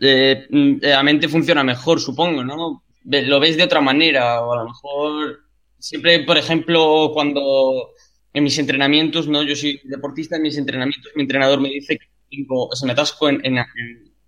eh, 0.00 0.46
mm, 0.50 0.76
la 0.82 1.02
mente 1.02 1.28
funciona 1.28 1.64
mejor, 1.64 2.00
supongo, 2.00 2.44
¿no? 2.44 2.84
Lo 3.04 3.40
ves 3.40 3.56
de 3.56 3.62
otra 3.64 3.80
manera, 3.80 4.42
o 4.42 4.52
a 4.52 4.56
lo 4.62 4.64
mejor 4.66 5.40
siempre, 5.78 6.20
por 6.20 6.38
ejemplo, 6.38 7.10
cuando 7.12 7.90
en 8.32 8.44
mis 8.44 8.58
entrenamientos, 8.58 9.28
¿no? 9.28 9.42
Yo 9.42 9.56
soy 9.56 9.80
deportista, 9.84 10.36
en 10.36 10.42
mis 10.42 10.56
entrenamientos 10.56 11.12
mi 11.14 11.22
entrenador 11.22 11.60
me 11.60 11.68
dice 11.68 11.98
que 11.98 12.06
tengo, 12.30 12.66
o 12.68 12.76
sea, 12.76 12.86
me 12.86 12.92
atasco 12.92 13.28
en, 13.28 13.44
en, 13.44 13.58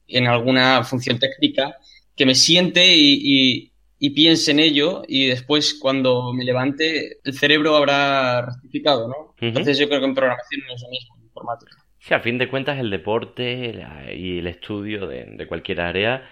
alguna 0.09 0.85
función 0.85 1.19
técnica, 1.19 1.77
que 2.17 2.27
me 2.27 2.35
siente 2.35 2.95
y, 2.97 3.73
y 4.05 4.11
piense 4.11 4.51
en 4.51 4.59
ello 4.59 5.03
y 5.09 5.29
después 5.29 5.79
cuando 5.81 6.35
me 6.35 6.45
levante 6.45 7.21
el 7.25 7.33
cerebro 7.33 7.75
habrá 7.75 8.43
rectificado, 8.43 9.09
¿no? 9.09 9.35
Entonces 9.41 9.79
yo 9.79 9.89
creo 9.89 10.01
que 10.01 10.07
en 10.07 10.15
programación 10.15 10.61
no 10.67 10.75
es 10.75 10.83
lo 10.83 10.89
mismo, 10.91 11.17
en 11.17 11.25
informática. 11.25 11.77
Sí, 12.01 12.13
a 12.13 12.21
fin 12.21 12.37
de 12.37 12.51
cuentas 12.51 12.79
el 12.79 12.91
deporte 12.91 13.83
y 14.15 14.41
el 14.41 14.47
estudio 14.47 15.07
de, 15.07 15.47
cualquier 15.47 15.81
área 15.81 16.29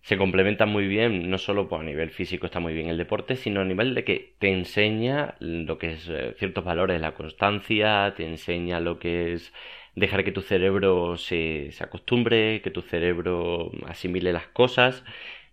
se 0.00 0.16
complementan 0.16 0.70
muy 0.70 0.86
bien, 0.86 1.28
no 1.28 1.36
solo 1.36 1.68
pues, 1.68 1.82
a 1.82 1.84
nivel 1.84 2.10
físico 2.10 2.46
está 2.46 2.58
muy 2.58 2.72
bien 2.72 2.88
el 2.88 2.96
deporte, 2.96 3.36
sino 3.36 3.60
a 3.60 3.66
nivel 3.66 3.94
de 3.94 4.04
que 4.04 4.36
te 4.38 4.50
enseña 4.50 5.34
lo 5.40 5.76
que 5.76 5.92
es 5.92 6.08
eh, 6.08 6.34
ciertos 6.38 6.64
valores, 6.64 7.02
la 7.02 7.12
constancia, 7.12 8.14
te 8.16 8.24
enseña 8.24 8.80
lo 8.80 8.98
que 8.98 9.34
es 9.34 9.52
dejar 10.00 10.24
que 10.24 10.32
tu 10.32 10.42
cerebro 10.42 11.16
se, 11.16 11.70
se 11.72 11.84
acostumbre, 11.84 12.60
que 12.62 12.70
tu 12.70 12.82
cerebro 12.82 13.70
asimile 13.86 14.32
las 14.32 14.48
cosas. 14.48 15.04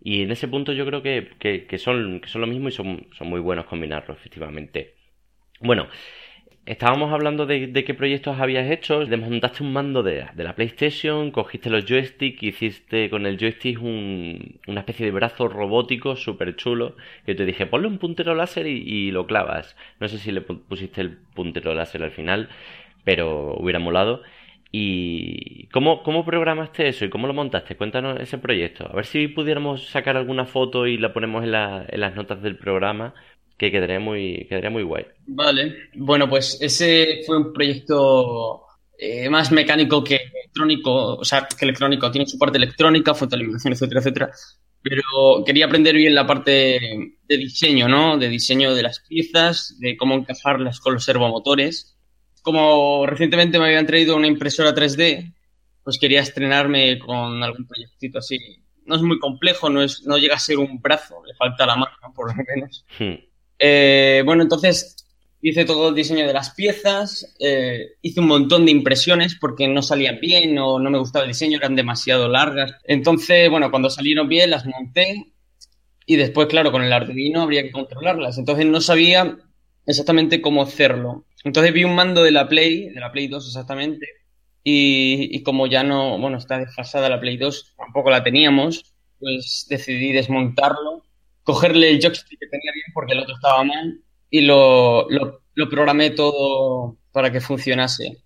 Y 0.01 0.23
en 0.23 0.31
ese 0.31 0.47
punto 0.47 0.73
yo 0.73 0.85
creo 0.85 1.01
que, 1.03 1.35
que, 1.39 1.77
son, 1.77 2.19
que 2.21 2.29
son 2.29 2.41
lo 2.41 2.47
mismo 2.47 2.69
y 2.69 2.71
son, 2.71 3.07
son 3.11 3.29
muy 3.29 3.39
buenos 3.39 3.65
combinarlo, 3.65 4.13
efectivamente. 4.13 4.95
Bueno, 5.59 5.87
Estábamos 6.67 7.13
hablando 7.13 7.45
de, 7.45 7.71
qué 7.71 7.93
proyectos 7.93 8.41
habías 8.41 8.69
hecho, 8.69 9.05
desmontaste 9.05 9.63
un 9.63 9.71
mando 9.71 10.03
de, 10.03 10.25
la 10.35 10.53
PlayStation, 10.53 11.31
cogiste 11.31 11.69
los 11.69 11.85
joysticks, 11.85 12.43
hiciste 12.43 13.09
con 13.09 13.25
el 13.25 13.37
joystick 13.37 13.81
una 13.81 14.81
especie 14.81 15.05
de 15.05 15.13
brazo 15.13 15.47
robótico 15.47 16.17
súper 16.17 16.57
chulo, 16.57 16.97
que 17.25 17.35
te 17.35 17.45
dije, 17.45 17.67
ponle 17.67 17.87
un 17.87 17.99
puntero 17.99 18.35
láser 18.35 18.67
y, 18.67 19.11
lo 19.11 19.25
clavas. 19.27 19.77
No 20.01 20.09
sé 20.09 20.17
si 20.17 20.33
le 20.33 20.41
pusiste 20.41 20.99
el 20.99 21.11
puntero 21.33 21.73
láser 21.73 22.03
al 22.03 22.11
final, 22.11 22.49
pero 23.05 23.55
hubiera 23.57 23.79
molado. 23.79 24.23
¿Y 24.79 25.67
cómo, 25.69 26.03
cómo 26.03 26.23
programaste 26.23 26.87
eso 26.87 27.05
y 27.05 27.09
cómo 27.09 27.25
lo 27.25 27.33
montaste? 27.33 27.75
Cuéntanos 27.75 28.19
ese 28.19 28.37
proyecto. 28.37 28.87
A 28.87 28.95
ver 28.95 29.05
si 29.05 29.27
pudiéramos 29.27 29.87
sacar 29.87 30.17
alguna 30.17 30.45
foto 30.45 30.85
y 30.85 30.97
la 30.97 31.13
ponemos 31.13 31.43
en, 31.43 31.53
en 31.55 31.99
las 31.99 32.15
notas 32.15 32.43
del 32.43 32.57
programa 32.57 33.15
que 33.57 33.71
quedaría 33.71 33.99
muy, 33.99 34.45
quedaría 34.47 34.69
muy 34.69 34.83
guay. 34.83 35.05
Vale, 35.25 35.89
bueno, 35.95 36.29
pues 36.29 36.59
ese 36.61 37.21
fue 37.25 37.37
un 37.37 37.53
proyecto 37.53 38.65
eh, 38.99 39.29
más 39.29 39.51
mecánico 39.51 40.03
que 40.03 40.15
electrónico, 40.15 41.15
o 41.15 41.25
sea, 41.25 41.47
que 41.47 41.65
electrónico, 41.65 42.11
tiene 42.11 42.27
su 42.27 42.37
parte 42.37 42.59
electrónica, 42.59 43.15
fotolimitación, 43.15 43.73
etcétera, 43.73 43.99
etcétera, 44.01 44.31
pero 44.83 45.43
quería 45.43 45.65
aprender 45.65 45.95
bien 45.95 46.13
la 46.13 46.27
parte 46.27 46.79
de 47.27 47.37
diseño, 47.37 47.87
¿no? 47.87 48.17
De 48.17 48.29
diseño 48.29 48.75
de 48.75 48.83
las 48.83 48.99
piezas, 48.99 49.75
de 49.79 49.97
cómo 49.97 50.13
encajarlas 50.13 50.79
con 50.79 50.93
los 50.93 51.03
servomotores. 51.03 51.96
Como 52.47 53.05
recientemente 53.05 53.59
me 53.59 53.65
habían 53.65 53.85
traído 53.85 54.15
una 54.15 54.25
impresora 54.25 54.73
3D, 54.73 55.33
pues 55.83 55.99
quería 55.99 56.21
estrenarme 56.21 56.97
con 56.97 57.43
algún 57.43 57.67
proyectito 57.67 58.19
así. 58.19 58.39
No 58.85 58.95
es 58.95 59.01
muy 59.01 59.19
complejo, 59.19 59.69
no, 59.69 59.81
es, 59.81 60.03
no 60.05 60.17
llega 60.17 60.35
a 60.35 60.39
ser 60.39 60.57
un 60.57 60.81
brazo, 60.81 61.21
le 61.25 61.33
falta 61.33 61.65
la 61.65 61.75
mano, 61.75 62.13
por 62.15 62.29
lo 62.29 62.43
menos. 62.45 62.85
Hmm. 62.97 63.21
Eh, 63.59 64.21
bueno, 64.23 64.43
entonces 64.43 64.95
hice 65.41 65.65
todo 65.65 65.89
el 65.89 65.95
diseño 65.95 66.25
de 66.25 66.31
las 66.31 66.51
piezas, 66.51 67.35
eh, 67.37 67.95
hice 68.01 68.21
un 68.21 68.27
montón 68.27 68.63
de 68.63 68.71
impresiones 68.71 69.35
porque 69.35 69.67
no 69.67 69.81
salían 69.81 70.21
bien 70.21 70.57
o 70.57 70.79
no 70.79 70.89
me 70.89 70.99
gustaba 70.99 71.25
el 71.25 71.31
diseño, 71.31 71.57
eran 71.57 71.75
demasiado 71.75 72.29
largas. 72.29 72.75
Entonces, 72.85 73.49
bueno, 73.49 73.71
cuando 73.71 73.89
salieron 73.89 74.29
bien 74.29 74.51
las 74.51 74.65
monté 74.65 75.33
y 76.05 76.15
después, 76.15 76.47
claro, 76.47 76.71
con 76.71 76.81
el 76.81 76.93
Arduino 76.93 77.41
habría 77.41 77.63
que 77.63 77.71
controlarlas. 77.71 78.37
Entonces 78.37 78.65
no 78.65 78.79
sabía 78.79 79.37
exactamente 79.85 80.39
cómo 80.39 80.61
hacerlo. 80.61 81.25
Entonces 81.47 81.73
vi 81.73 81.83
un 81.83 81.95
mando 81.95 82.23
de 82.23 82.31
la 82.31 82.47
Play, 82.47 82.89
de 82.89 82.99
la 82.99 83.11
Play 83.11 83.27
2 83.27 83.47
exactamente, 83.47 84.07
y, 84.63 85.29
y 85.31 85.43
como 85.43 85.67
ya 85.67 85.83
no, 85.83 86.17
bueno, 86.19 86.37
está 86.37 86.59
desfasada 86.59 87.09
la 87.09 87.19
Play 87.19 87.37
2, 87.37 87.75
tampoco 87.77 88.09
la 88.09 88.23
teníamos, 88.23 88.93
pues 89.19 89.65
decidí 89.69 90.11
desmontarlo 90.11 91.03
cogerle 91.47 91.89
el 91.89 92.01
joystick 92.01 92.37
que 92.37 92.47
tenía 92.47 92.73
bien 92.73 92.87
porque 92.93 93.13
el 93.13 93.19
otro 93.19 93.35
estaba 93.35 93.63
mal 93.63 94.01
y 94.29 94.41
lo, 94.41 95.07
lo, 95.09 95.69
programé 95.69 96.09
todo 96.09 96.97
para 97.13 97.31
que 97.31 97.39
funcionase. 97.39 98.17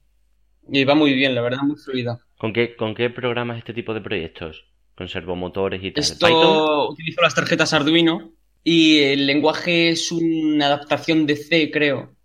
Y 0.68 0.84
va 0.86 0.96
muy 0.96 1.14
bien, 1.14 1.36
la 1.36 1.42
verdad, 1.42 1.62
muy 1.62 1.76
fluida. 1.76 2.20
¿Con 2.40 2.52
qué, 2.52 2.76
¿Con 2.76 2.96
qué 2.96 3.12
programas 3.12 3.60
este 3.60 3.76
tipo 3.76 3.94
de 3.94 4.02
proyectos? 4.02 4.66
¿Con 4.96 5.08
servomotores 5.08 5.84
y 5.84 5.92
tal? 5.92 6.02
Esto 6.02 6.90
utilizo 6.90 7.22
las 7.22 7.36
tarjetas 7.36 7.74
Arduino 7.74 8.32
y 8.64 9.02
el 9.02 9.28
lenguaje 9.28 9.90
es 9.90 10.12
una 10.12 10.66
adaptación 10.66 11.28
de 11.28 11.36
C, 11.36 11.70
creo, 11.70 12.16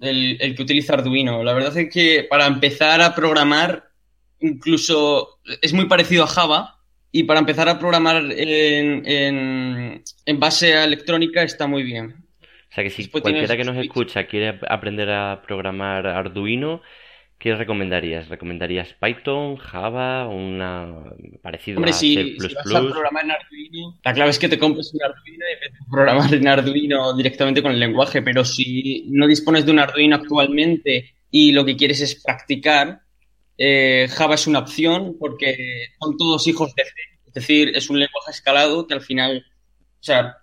el, 0.00 0.36
el 0.40 0.54
que 0.54 0.62
utiliza 0.62 0.94
Arduino. 0.94 1.42
La 1.42 1.52
verdad 1.52 1.76
es 1.76 1.92
que 1.92 2.26
para 2.28 2.46
empezar 2.46 3.00
a 3.00 3.14
programar, 3.14 3.90
incluso 4.40 5.40
es 5.62 5.72
muy 5.72 5.86
parecido 5.86 6.24
a 6.24 6.28
Java, 6.28 6.76
y 7.16 7.24
para 7.24 7.40
empezar 7.40 7.66
a 7.66 7.78
programar 7.78 8.22
en, 8.30 10.02
base 10.34 10.74
a 10.74 10.84
electrónica 10.84 11.42
está 11.42 11.66
muy 11.66 11.82
bien. 11.82 12.14
O 12.70 12.74
sea 12.74 12.84
que 12.84 12.90
si 12.90 13.08
cualquiera 13.08 13.56
que 13.56 13.64
nos 13.64 13.78
escucha 13.78 14.26
quiere 14.26 14.60
aprender 14.68 15.08
a 15.10 15.40
programar 15.40 16.06
Arduino, 16.06 16.82
¿qué 17.38 17.54
recomendarías? 17.54 18.28
¿Recomendarías 18.28 18.94
Python, 19.00 19.56
Java, 19.56 20.28
una 20.28 21.04
parecido 21.42 21.84
a 21.84 21.92
si, 21.92 22.14
C++? 22.14 22.48
Si 22.48 22.54
vas 22.54 22.74
a 22.74 22.80
programar 22.80 23.24
en 23.24 23.30
Arduino, 23.32 23.98
la 24.04 24.14
clave 24.14 24.30
es 24.30 24.38
que 24.38 24.48
te 24.48 24.58
compres 24.58 24.92
un 24.94 25.02
Arduino 25.02 25.44
y 25.48 25.52
empieces 25.52 25.80
a 25.80 25.90
programar 25.90 26.34
en 26.34 26.48
Arduino 26.48 27.16
directamente 27.16 27.62
con 27.62 27.72
el 27.72 27.80
lenguaje, 27.80 28.22
pero 28.22 28.44
si 28.44 29.06
no 29.10 29.26
dispones 29.26 29.66
de 29.66 29.72
un 29.72 29.78
Arduino 29.78 30.16
actualmente 30.16 31.14
y 31.30 31.52
lo 31.52 31.64
que 31.64 31.76
quieres 31.76 32.00
es 32.00 32.22
practicar, 32.22 33.00
eh, 33.58 34.08
Java 34.10 34.34
es 34.34 34.46
una 34.46 34.60
opción 34.60 35.16
porque 35.18 35.56
son 36.00 36.16
todos 36.16 36.46
hijos 36.46 36.74
de 36.74 36.84
C. 36.84 36.90
Es 37.26 37.34
decir, 37.34 37.72
es 37.74 37.90
un 37.90 37.98
lenguaje 37.98 38.30
escalado 38.30 38.86
que 38.86 38.94
al 38.94 39.02
final, 39.02 39.44
o 39.78 40.02
sea, 40.02 40.36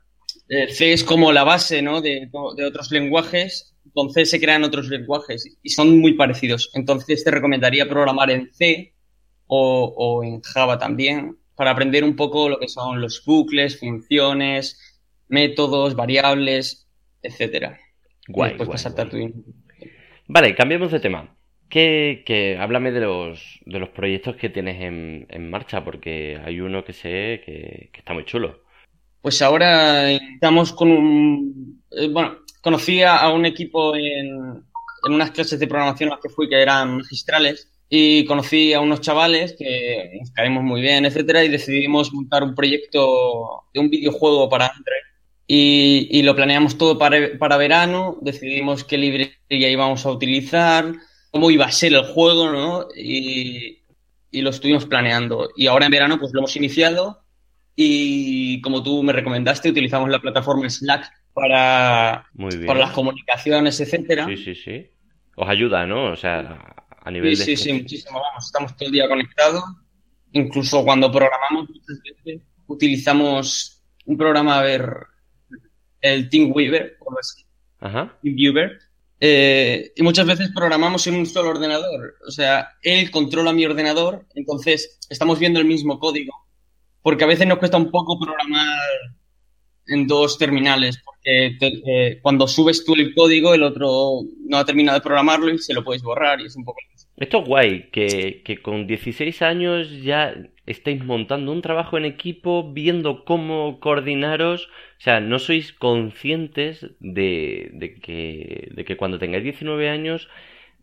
eh, 0.53 0.67
C 0.71 0.93
es 0.93 1.03
como 1.03 1.31
la 1.31 1.43
base 1.43 1.81
¿no? 1.81 2.01
de, 2.01 2.29
otros 2.31 2.91
lenguajes, 2.91 3.75
con 3.93 4.11
C 4.11 4.25
se 4.25 4.39
crean 4.39 4.63
otros 4.63 4.87
lenguajes 4.87 5.57
y 5.61 5.69
son 5.69 5.99
muy 5.99 6.13
parecidos. 6.13 6.69
Entonces 6.73 7.23
te 7.23 7.31
recomendaría 7.31 7.89
programar 7.89 8.29
en 8.29 8.53
C 8.53 8.93
o, 9.47 10.21
en 10.23 10.41
Java 10.41 10.77
también 10.77 11.37
para 11.55 11.71
aprender 11.71 12.03
un 12.03 12.15
poco 12.15 12.49
lo 12.49 12.59
que 12.59 12.67
son 12.67 13.01
los 13.01 13.23
bucles, 13.25 13.79
funciones, 13.79 14.79
métodos, 15.27 15.95
variables, 15.95 16.87
etcétera. 17.21 17.79
Guay, 18.27 18.57
Vale, 20.27 20.55
cambiemos 20.55 20.91
de 20.91 20.99
tema 20.99 21.35
que, 21.73 22.57
háblame 22.59 22.91
de 22.91 22.99
los, 23.01 23.59
de 23.65 23.79
los 23.79 23.89
proyectos 23.89 24.35
que 24.35 24.49
tienes 24.49 24.81
en, 24.81 25.25
en 25.29 25.49
marcha, 25.49 25.83
porque 25.83 26.39
hay 26.43 26.59
uno 26.59 26.83
que 26.83 26.93
sé 26.93 27.41
que, 27.45 27.89
está 27.93 28.13
muy 28.13 28.25
chulo. 28.25 28.62
Pues 29.23 29.41
ahora 29.41 30.11
estamos 30.11 30.71
con 30.73 30.91
un... 30.91 31.81
Eh, 31.89 32.09
bueno, 32.09 32.37
conocí 32.61 33.01
a 33.01 33.27
un 33.29 33.47
equipo 33.47 33.95
en, 33.95 34.63
en 35.05 35.13
unas 35.13 35.31
clases 35.31 35.59
de 35.59 35.67
programación 35.67 36.09
a 36.09 36.13
las 36.13 36.21
que 36.21 36.29
fui 36.29 36.47
que 36.47 36.61
eran 36.61 36.97
magistrales 36.97 37.69
y 37.89 38.25
conocí 38.25 38.73
a 38.73 38.81
unos 38.81 39.01
chavales 39.01 39.55
que 39.57 40.17
nos 40.19 40.31
caímos 40.31 40.63
muy 40.63 40.81
bien, 40.81 41.05
etcétera, 41.05 41.43
y 41.43 41.49
decidimos 41.49 42.11
montar 42.13 42.43
un 42.43 42.53
proyecto 42.53 43.63
de 43.73 43.79
un 43.79 43.89
videojuego 43.89 44.49
para 44.49 44.67
Android. 44.67 45.03
Y, 45.47 46.07
y 46.11 46.23
lo 46.23 46.35
planeamos 46.35 46.77
todo 46.77 46.97
para, 46.97 47.37
para 47.39 47.57
verano, 47.57 48.17
decidimos 48.21 48.83
qué 48.83 48.97
librería 48.97 49.69
íbamos 49.69 50.05
a 50.05 50.11
utilizar, 50.11 50.93
cómo 51.31 51.49
iba 51.49 51.65
a 51.65 51.71
ser 51.71 51.93
el 51.93 52.03
juego, 52.03 52.51
¿no? 52.51 52.87
Y, 52.95 53.79
lo 54.31 54.49
estuvimos 54.49 54.85
planeando. 54.85 55.49
Y 55.55 55.67
ahora 55.67 55.85
en 55.85 55.91
verano, 55.91 56.17
pues 56.19 56.33
lo 56.33 56.39
hemos 56.39 56.55
iniciado 56.55 57.22
y 57.75 58.61
como 58.61 58.83
tú 58.83 59.03
me 59.03 59.13
recomendaste, 59.13 59.69
utilizamos 59.69 60.09
la 60.09 60.19
plataforma 60.19 60.69
Slack 60.69 61.11
para, 61.33 62.27
para 62.67 62.79
las 62.79 62.91
comunicaciones, 62.91 63.79
etcétera. 63.79 64.25
Sí, 64.27 64.37
sí, 64.37 64.55
sí. 64.55 64.89
Os 65.35 65.49
ayuda, 65.49 65.85
¿no? 65.85 66.11
O 66.11 66.15
sea, 66.15 66.85
a 67.01 67.11
nivel 67.11 67.35
sí, 67.35 67.51
de... 67.51 67.57
Sí, 67.57 67.63
sí, 67.63 67.73
muchísimo. 67.73 68.19
Vamos, 68.19 68.45
estamos 68.45 68.75
todo 68.75 68.87
el 68.87 68.93
día 68.93 69.07
conectados. 69.07 69.63
Incluso 70.31 70.83
cuando 70.83 71.11
programamos, 71.11 71.69
muchas 71.69 71.99
veces 72.03 72.41
utilizamos 72.67 73.83
un 74.05 74.17
programa, 74.17 74.59
a 74.59 74.63
ver, 74.63 74.89
el 76.01 76.29
TeamWeaver, 76.29 76.97
o 76.99 77.19
así. 77.19 77.45
Ajá. 77.79 78.17
TeamViewer, 78.21 78.79
eh, 79.25 79.93
y 79.95 80.03
muchas 80.03 80.27
veces 80.27 80.51
programamos 80.53 81.07
en 81.07 81.15
un 81.15 81.25
solo 81.25 81.51
ordenador. 81.51 82.15
O 82.27 82.31
sea, 82.31 82.71
él 82.81 83.09
controla 83.09 83.53
mi 83.53 83.65
ordenador, 83.65 84.25
entonces 84.35 84.99
estamos 85.09 85.39
viendo 85.39 85.61
el 85.61 85.65
mismo 85.65 85.97
código. 85.97 86.33
Porque 87.03 87.25
a 87.25 87.27
veces 87.27 87.45
nos 87.45 87.59
cuesta 87.59 87.77
un 87.77 87.91
poco 87.91 88.19
programar 88.19 88.79
en 89.87 90.07
dos 90.07 90.37
terminales, 90.37 91.01
porque 91.03 91.59
eh, 91.85 92.19
cuando 92.21 92.47
subes 92.47 92.85
tú 92.85 92.95
el 92.95 93.13
código, 93.13 93.53
el 93.53 93.63
otro 93.63 94.21
no 94.47 94.57
ha 94.57 94.65
terminado 94.65 94.97
de 94.97 95.03
programarlo 95.03 95.49
y 95.49 95.59
se 95.59 95.73
lo 95.73 95.83
puedes 95.83 96.01
borrar 96.01 96.41
y 96.41 96.45
es 96.45 96.55
un 96.55 96.63
poco... 96.63 96.79
Esto 97.17 97.39
es 97.39 97.47
guay, 97.47 97.89
que, 97.91 98.41
que 98.43 98.61
con 98.61 98.87
16 98.87 99.41
años 99.43 100.01
ya 100.01 100.33
estáis 100.65 101.03
montando 101.03 101.51
un 101.51 101.61
trabajo 101.61 101.97
en 101.97 102.05
equipo, 102.05 102.71
viendo 102.73 103.23
cómo 103.23 103.79
coordinaros, 103.79 104.65
o 104.65 105.01
sea, 105.01 105.19
no 105.19 105.37
sois 105.37 105.73
conscientes 105.73 106.87
de, 106.99 107.69
de, 107.73 107.95
que, 107.99 108.69
de 108.73 108.85
que 108.85 108.97
cuando 108.97 109.19
tengáis 109.19 109.43
19 109.43 109.89
años 109.89 110.27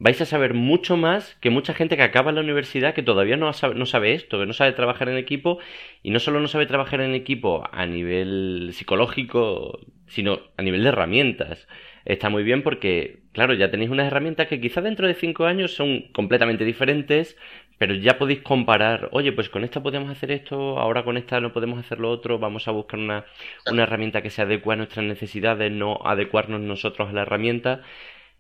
vais 0.01 0.19
a 0.21 0.25
saber 0.25 0.55
mucho 0.55 0.97
más 0.97 1.37
que 1.37 1.51
mucha 1.51 1.75
gente 1.75 1.97
que 1.97 2.03
acaba 2.03 2.33
la 2.33 2.41
universidad 2.41 2.95
que 2.95 3.03
todavía 3.03 3.37
no 3.37 3.53
sabe, 3.53 3.75
no 3.75 3.85
esto, 3.85 4.41
que 4.41 4.47
no 4.47 4.55
sabe 4.55 4.73
trabajar 4.73 5.11
en 5.11 5.19
equipo 5.19 5.59
y 6.03 6.11
no 6.11 6.19
solo 6.19 6.41
no 6.41 6.49
sabe 6.49 6.65
trabajar 6.65 7.03
en 7.03 7.15
equipo 7.15 7.69
a 7.71 7.85
nivel 7.85 8.71
psicológico, 8.73 9.79
sino 10.07 10.41
a 10.57 10.63
nivel 10.63 10.83
de 10.83 10.89
herramientas. 10.89 11.69
Está 12.07 12.31
muy 12.31 12.43
bien 12.45 12.63
porque, 12.63 13.25
claro, 13.33 13.53
ya 13.53 13.71
tenéis 13.71 13.91
unas 13.91 14.07
herramientas 14.07 14.49
que 14.49 14.59
quizás 14.59 14.83
dentro 14.85 15.07
de 15.07 15.13
cinco 15.13 15.45
años 15.45 15.75
son 15.75 16.09
completamente 16.15 16.65
diferentes, 16.65 17.37
pero 17.77 17.95
ya 17.95 18.17
podéis 18.17 18.41
comparar, 18.41 19.11
oye, 19.13 19.33
pues 19.33 19.51
con 19.51 19.65
esta 19.65 19.83
podemos 19.83 20.11
hacer 20.11 20.31
esto, 20.31 20.79
ahora 20.79 21.05
con 21.05 21.19
esta 21.19 21.41
no 21.41 21.53
podemos 21.53 21.79
hacer 21.79 22.01
lo 22.01 22.11
otro, 22.11 22.39
vamos 22.39 22.67
a 22.69 22.71
buscar 22.71 22.99
una, 22.99 23.27
una 23.71 23.83
herramienta 23.83 24.23
que 24.23 24.31
se 24.31 24.41
adecue 24.41 24.73
a 24.73 24.77
nuestras 24.79 25.05
necesidades, 25.05 25.71
no 25.71 26.01
adecuarnos 26.05 26.63
nosotros 26.63 27.11
a 27.11 27.13
la 27.13 27.23
herramienta. 27.23 27.83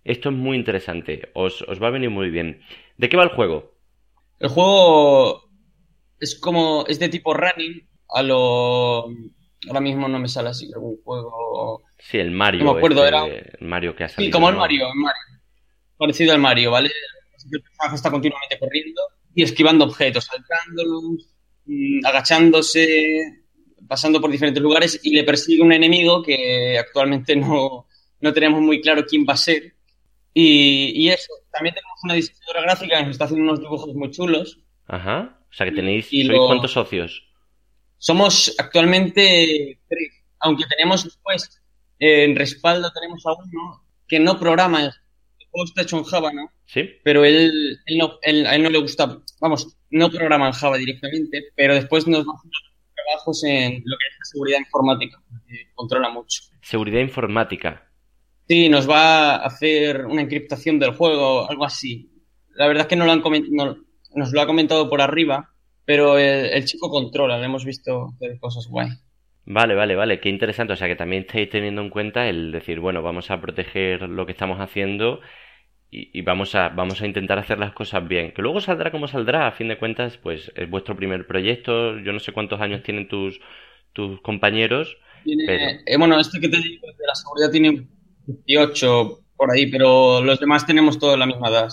Esto 0.04 0.30
es 0.30 0.34
muy 0.34 0.56
interesante, 0.56 1.30
os, 1.34 1.62
os 1.62 1.82
va 1.82 1.88
a 1.88 1.90
venir 1.90 2.10
muy 2.10 2.30
bien. 2.30 2.62
¿De 2.96 3.08
qué 3.08 3.16
va 3.16 3.24
el 3.24 3.30
juego? 3.30 3.74
El 4.38 4.48
juego 4.48 5.44
es 6.18 6.34
como, 6.38 6.84
es 6.86 6.98
de 6.98 7.08
tipo 7.08 7.34
running, 7.34 7.86
a 8.08 8.22
lo... 8.22 9.06
Ahora 9.68 9.80
mismo 9.80 10.08
no 10.08 10.18
me 10.18 10.28
sale 10.28 10.48
así 10.48 10.70
algún 10.72 10.96
juego... 11.02 11.82
Sí, 11.98 12.18
el 12.18 12.30
Mario. 12.30 12.64
No 12.64 12.72
me 12.72 12.78
acuerdo, 12.78 13.04
este, 13.04 13.08
era... 13.08 13.26
El 13.26 13.66
Mario 13.66 13.94
que 13.94 14.04
ha 14.04 14.08
salido. 14.08 14.26
Sí, 14.26 14.32
como 14.32 14.48
el. 14.48 14.56
Mario, 14.56 14.86
el 14.88 14.98
Mario. 14.98 15.22
Parecido 15.98 16.32
al 16.32 16.40
Mario, 16.40 16.70
¿vale? 16.70 16.90
El 17.52 17.60
personaje 17.60 17.96
está 17.96 18.10
continuamente 18.10 18.58
corriendo 18.58 19.02
y 19.34 19.42
esquivando 19.42 19.84
objetos, 19.84 20.24
saltándolos, 20.24 21.28
mm, 21.66 22.06
agachándose, 22.06 23.44
pasando 23.86 24.20
por 24.20 24.30
diferentes 24.30 24.62
lugares 24.62 25.00
y 25.02 25.14
le 25.14 25.24
persigue 25.24 25.62
un 25.62 25.72
enemigo 25.72 26.22
que 26.22 26.78
actualmente 26.78 27.36
no, 27.36 27.86
no 28.20 28.32
tenemos 28.32 28.60
muy 28.60 28.80
claro 28.80 29.04
quién 29.06 29.26
va 29.28 29.34
a 29.34 29.38
ser. 29.38 29.74
Y, 30.34 30.92
y 30.94 31.08
eso, 31.08 31.32
también 31.52 31.74
tenemos 31.74 31.98
una 32.04 32.14
diseñadora 32.14 32.62
gráfica 32.62 32.96
que 32.98 33.02
nos 33.04 33.10
está 33.12 33.24
haciendo 33.24 33.44
unos 33.44 33.60
dibujos 33.60 33.94
muy 33.94 34.10
chulos. 34.10 34.60
Ajá. 34.86 35.38
O 35.50 35.52
sea 35.52 35.66
que 35.66 35.72
tenéis. 35.72 36.12
Y 36.12 36.24
¿Sois 36.24 36.38
lo- 36.38 36.46
cuántos 36.46 36.72
socios? 36.72 37.26
Somos 37.98 38.54
actualmente 38.58 39.78
tres, 39.88 40.24
aunque 40.40 40.64
tenemos 40.66 41.04
después 41.04 41.60
eh, 41.98 42.24
en 42.24 42.34
respaldo 42.36 42.90
tenemos 42.92 43.24
a 43.26 43.32
uno 43.34 43.84
que 44.08 44.18
no 44.18 44.38
programa, 44.38 44.82
el 44.84 44.92
juego 45.50 45.64
está 45.64 45.82
hecho 45.82 45.98
en 45.98 46.04
Java, 46.04 46.32
¿no? 46.32 46.50
¿Sí? 46.66 46.88
pero 47.04 47.24
él, 47.24 47.78
él 47.84 47.98
no, 47.98 48.18
él- 48.22 48.46
a 48.46 48.54
él 48.54 48.62
no 48.62 48.70
le 48.70 48.78
gusta, 48.78 49.18
vamos, 49.40 49.76
no 49.90 50.08
programa 50.10 50.46
en 50.46 50.52
Java 50.52 50.76
directamente, 50.78 51.46
pero 51.56 51.74
después 51.74 52.06
nos 52.06 52.20
va 52.26 52.32
a 52.32 52.36
hacer 52.38 52.50
trabajos 52.94 53.44
en 53.44 53.72
lo 53.84 53.96
que 53.98 54.06
es 54.08 54.18
la 54.18 54.24
seguridad 54.24 54.58
informática, 54.60 55.20
que 55.48 55.66
controla 55.74 56.08
mucho. 56.10 56.42
Seguridad 56.62 57.00
informática. 57.00 57.89
Sí, 58.50 58.68
nos 58.68 58.90
va 58.90 59.36
a 59.36 59.46
hacer 59.46 60.06
una 60.06 60.22
encriptación 60.22 60.80
del 60.80 60.90
juego, 60.94 61.48
algo 61.48 61.64
así. 61.64 62.10
La 62.56 62.66
verdad 62.66 62.80
es 62.82 62.88
que 62.88 62.96
no 62.96 63.04
lo 63.06 63.12
han 63.12 63.22
no- 63.52 63.76
nos 64.16 64.32
lo 64.32 64.40
ha 64.40 64.46
comentado 64.46 64.90
por 64.90 65.00
arriba, 65.00 65.50
pero 65.84 66.18
el, 66.18 66.46
el 66.46 66.64
chico 66.64 66.90
controla, 66.90 67.38
le 67.38 67.44
hemos 67.44 67.64
visto 67.64 68.08
hacer 68.12 68.40
cosas 68.40 68.66
guay. 68.66 68.88
Vale, 69.46 69.76
vale, 69.76 69.94
vale, 69.94 70.18
qué 70.18 70.30
interesante. 70.30 70.72
O 70.72 70.76
sea 70.76 70.88
que 70.88 70.96
también 70.96 71.22
estáis 71.22 71.48
teniendo 71.48 71.80
en 71.80 71.90
cuenta 71.90 72.28
el 72.28 72.50
decir, 72.50 72.80
bueno, 72.80 73.02
vamos 73.02 73.30
a 73.30 73.40
proteger 73.40 74.02
lo 74.08 74.26
que 74.26 74.32
estamos 74.32 74.58
haciendo 74.58 75.20
y, 75.92 76.10
y 76.18 76.22
vamos 76.22 76.56
a, 76.56 76.70
vamos 76.70 77.00
a 77.02 77.06
intentar 77.06 77.38
hacer 77.38 77.60
las 77.60 77.72
cosas 77.72 78.08
bien. 78.08 78.32
Que 78.32 78.42
luego 78.42 78.60
saldrá 78.60 78.90
como 78.90 79.06
saldrá, 79.06 79.46
a 79.46 79.52
fin 79.52 79.68
de 79.68 79.78
cuentas, 79.78 80.16
pues 80.18 80.50
es 80.56 80.68
vuestro 80.68 80.96
primer 80.96 81.24
proyecto. 81.28 82.00
Yo 82.00 82.12
no 82.12 82.18
sé 82.18 82.32
cuántos 82.32 82.60
años 82.60 82.82
tienen 82.82 83.06
tus, 83.06 83.40
tus 83.92 84.20
compañeros. 84.22 84.96
Tiene- 85.22 85.44
Pero- 85.46 85.80
eh, 85.86 85.96
bueno, 85.96 86.18
este 86.18 86.40
que 86.40 86.48
te 86.48 86.56
digo 86.56 86.88
de 86.88 87.06
la 87.06 87.14
seguridad 87.14 87.50
tiene 87.52 87.86
18 88.46 89.18
por 89.36 89.50
ahí, 89.50 89.70
pero 89.70 90.22
los 90.22 90.38
demás 90.38 90.66
tenemos 90.66 90.98
todos 90.98 91.18
la 91.18 91.26
misma 91.26 91.48
edad. 91.48 91.68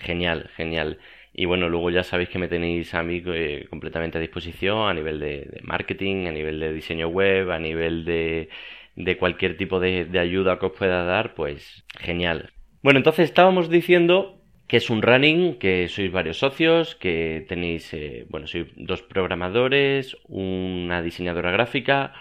Genial, 0.00 0.50
genial. 0.56 0.98
Y 1.32 1.44
bueno, 1.44 1.68
luego 1.68 1.90
ya 1.90 2.02
sabéis 2.02 2.28
que 2.28 2.38
me 2.38 2.48
tenéis 2.48 2.94
a 2.94 3.02
mí 3.02 3.22
eh, 3.26 3.66
completamente 3.70 4.18
a 4.18 4.20
disposición 4.20 4.88
a 4.88 4.94
nivel 4.94 5.20
de, 5.20 5.60
marketing, 5.62 6.26
a 6.26 6.32
nivel 6.32 6.58
de 6.60 6.72
diseño 6.72 7.08
web, 7.08 7.50
a 7.50 7.58
nivel 7.58 8.04
de, 8.04 8.48
de 8.96 9.16
cualquier 9.16 9.56
tipo 9.56 9.78
de, 9.78 10.04
de 10.04 10.18
ayuda 10.18 10.58
que 10.58 10.66
os 10.66 10.72
pueda 10.72 11.04
dar, 11.04 11.34
pues 11.34 11.84
genial. 12.00 12.50
Bueno, 12.82 12.98
entonces 12.98 13.26
estábamos 13.26 13.68
diciendo 13.68 14.38
que 14.68 14.76
es 14.76 14.90
un 14.90 15.00
running, 15.02 15.58
que 15.58 15.88
sois 15.88 16.12
varios 16.12 16.38
socios, 16.38 16.94
que 16.94 17.44
tenéis, 17.48 17.92
eh, 17.94 18.26
bueno, 18.28 18.46
sois 18.46 18.66
dos 18.76 19.02
programadores, 19.02 20.16
una 20.28 21.00
diseñadora 21.02 21.50
gráfica, 21.50 22.12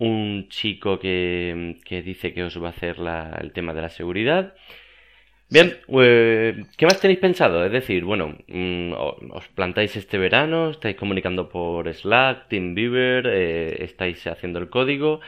un 0.00 0.48
chico 0.50 0.98
que, 0.98 1.78
que 1.84 2.02
dice 2.02 2.34
que 2.34 2.44
os 2.44 2.60
va 2.62 2.68
a 2.68 2.70
hacer 2.70 2.98
la- 2.98 3.38
el 3.42 3.52
tema 3.52 3.74
de 3.74 3.82
la 3.82 3.90
seguridad. 3.90 4.54
Bien, 5.48 5.78
eh, 5.88 6.64
¿qué 6.76 6.86
más 6.86 7.00
tenéis 7.00 7.18
pensado? 7.20 7.64
Es 7.66 7.72
decir, 7.72 8.04
bueno, 8.04 8.36
mm, 8.48 8.92
os 9.32 9.48
plantáis 9.48 9.96
este 9.96 10.16
verano, 10.18 10.70
estáis 10.70 10.96
comunicando 10.96 11.48
por 11.48 11.92
Slack, 11.92 12.48
TeamViewer, 12.48 13.26
eh, 13.26 13.84
estáis 13.84 14.26
haciendo 14.28 14.60
el 14.60 14.70
código. 14.70 15.20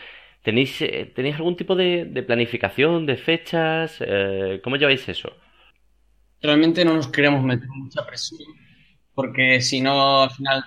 ¿Tenéis, 0.43 0.81
eh, 0.83 1.11
¿tenéis 1.15 1.37
algún 1.37 1.57
tipo 1.57 1.75
de, 1.77 2.05
de 2.07 2.23
planificación, 2.23 3.07
de 3.07 3.17
fechas? 3.17 3.99
Eh, 4.01 4.61
¿cómo 4.63 4.77
lleváis 4.77 5.09
eso? 5.09 5.31
Realmente 6.43 6.85
no 6.85 6.95
nos 6.95 7.09
queremos 7.09 7.43
meter 7.45 7.69
mucha 7.69 8.05
presión, 8.05 8.41
porque 9.15 9.61
si 9.63 9.81
no, 9.81 10.23
al 10.23 10.31
final 10.31 10.65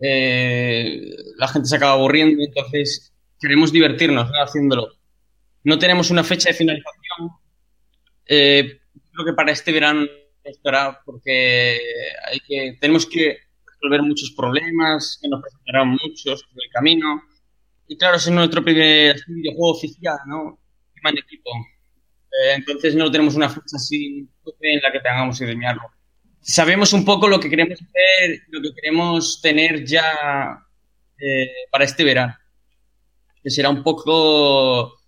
eh, 0.00 1.10
la 1.36 1.48
gente 1.48 1.68
se 1.68 1.76
acaba 1.76 1.92
aburriendo, 1.92 2.42
entonces 2.42 3.12
queremos 3.40 3.72
divertirnos 3.72 4.30
¿no? 4.30 4.42
haciéndolo. 4.42 4.88
No 5.64 5.78
tenemos 5.78 6.10
una 6.10 6.24
fecha 6.24 6.50
de 6.50 6.54
finalización. 6.54 7.30
Eh, 8.26 8.80
creo 9.12 9.26
que 9.26 9.32
para 9.32 9.52
este 9.52 9.72
verano 9.72 10.06
estará, 10.42 11.00
porque 11.04 11.78
hay 12.30 12.40
que, 12.40 12.76
tenemos 12.80 13.06
que 13.06 13.38
resolver 13.66 14.02
muchos 14.02 14.32
problemas, 14.32 15.18
que 15.20 15.28
nos 15.28 15.40
presentarán 15.42 15.88
muchos 15.90 16.44
por 16.44 16.62
el 16.62 16.70
camino. 16.70 17.22
Y 17.88 17.96
claro, 17.96 18.16
es 18.16 18.30
nuestro 18.30 18.62
primer 18.62 19.16
videojuego 19.26 19.72
oficial, 19.72 20.18
¿no? 20.26 20.58
Equipo. 21.06 21.50
Eh, 21.50 22.54
entonces 22.54 22.94
no 22.94 23.10
tenemos 23.10 23.34
una 23.34 23.50
fecha 23.50 23.76
así 23.76 24.26
en 24.60 24.80
la 24.80 24.90
que 24.90 25.00
tengamos 25.00 25.38
que 25.38 25.44
diseñarlo. 25.44 25.82
Sabemos 26.46 26.92
un 26.92 27.06
poco 27.06 27.26
lo 27.26 27.40
que 27.40 27.48
queremos 27.48 27.80
hacer, 27.80 28.42
lo 28.50 28.60
que 28.60 28.74
queremos 28.74 29.40
tener 29.40 29.82
ya 29.86 30.62
eh, 31.18 31.50
para 31.70 31.86
este 31.86 32.04
verano. 32.04 32.36
Que 33.42 33.48
será 33.48 33.70
un 33.70 33.82
poco 33.82 35.00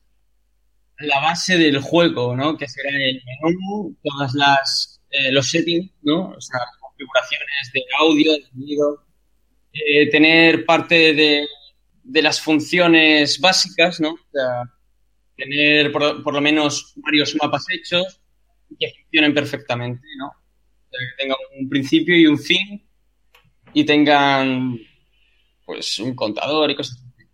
la 1.00 1.20
base 1.20 1.58
del 1.58 1.78
juego, 1.80 2.34
¿no? 2.34 2.56
Que 2.56 2.66
será 2.66 2.88
el 2.88 3.22
menú, 3.42 3.94
todas 4.02 4.32
las 4.32 4.98
eh, 5.10 5.30
los 5.30 5.50
settings, 5.50 5.92
¿no? 6.00 6.30
O 6.30 6.40
sea, 6.40 6.58
configuraciones 6.80 7.70
de 7.74 7.84
audio, 7.98 8.32
de 8.32 8.42
sonido, 8.46 9.04
eh, 9.74 10.08
tener 10.08 10.64
parte 10.64 11.12
de, 11.12 11.46
de 12.02 12.22
las 12.22 12.40
funciones 12.40 13.38
básicas, 13.38 14.00
¿no? 14.00 14.12
O 14.12 14.30
sea, 14.32 14.62
tener 15.36 15.92
por, 15.92 16.22
por 16.22 16.32
lo 16.32 16.40
menos 16.40 16.94
varios 16.96 17.36
mapas 17.36 17.66
hechos 17.68 18.22
que 18.80 18.90
funcionen 19.02 19.34
perfectamente, 19.34 20.06
¿no? 20.16 20.32
Que 20.98 21.22
tengan 21.22 21.36
un 21.58 21.68
principio 21.68 22.16
y 22.16 22.26
un 22.26 22.38
fin 22.38 22.86
y 23.72 23.84
tengan 23.84 24.78
pues 25.64 25.98
un 25.98 26.14
contador 26.14 26.70
y 26.70 26.76
cosas 26.76 26.96
así. 26.96 27.24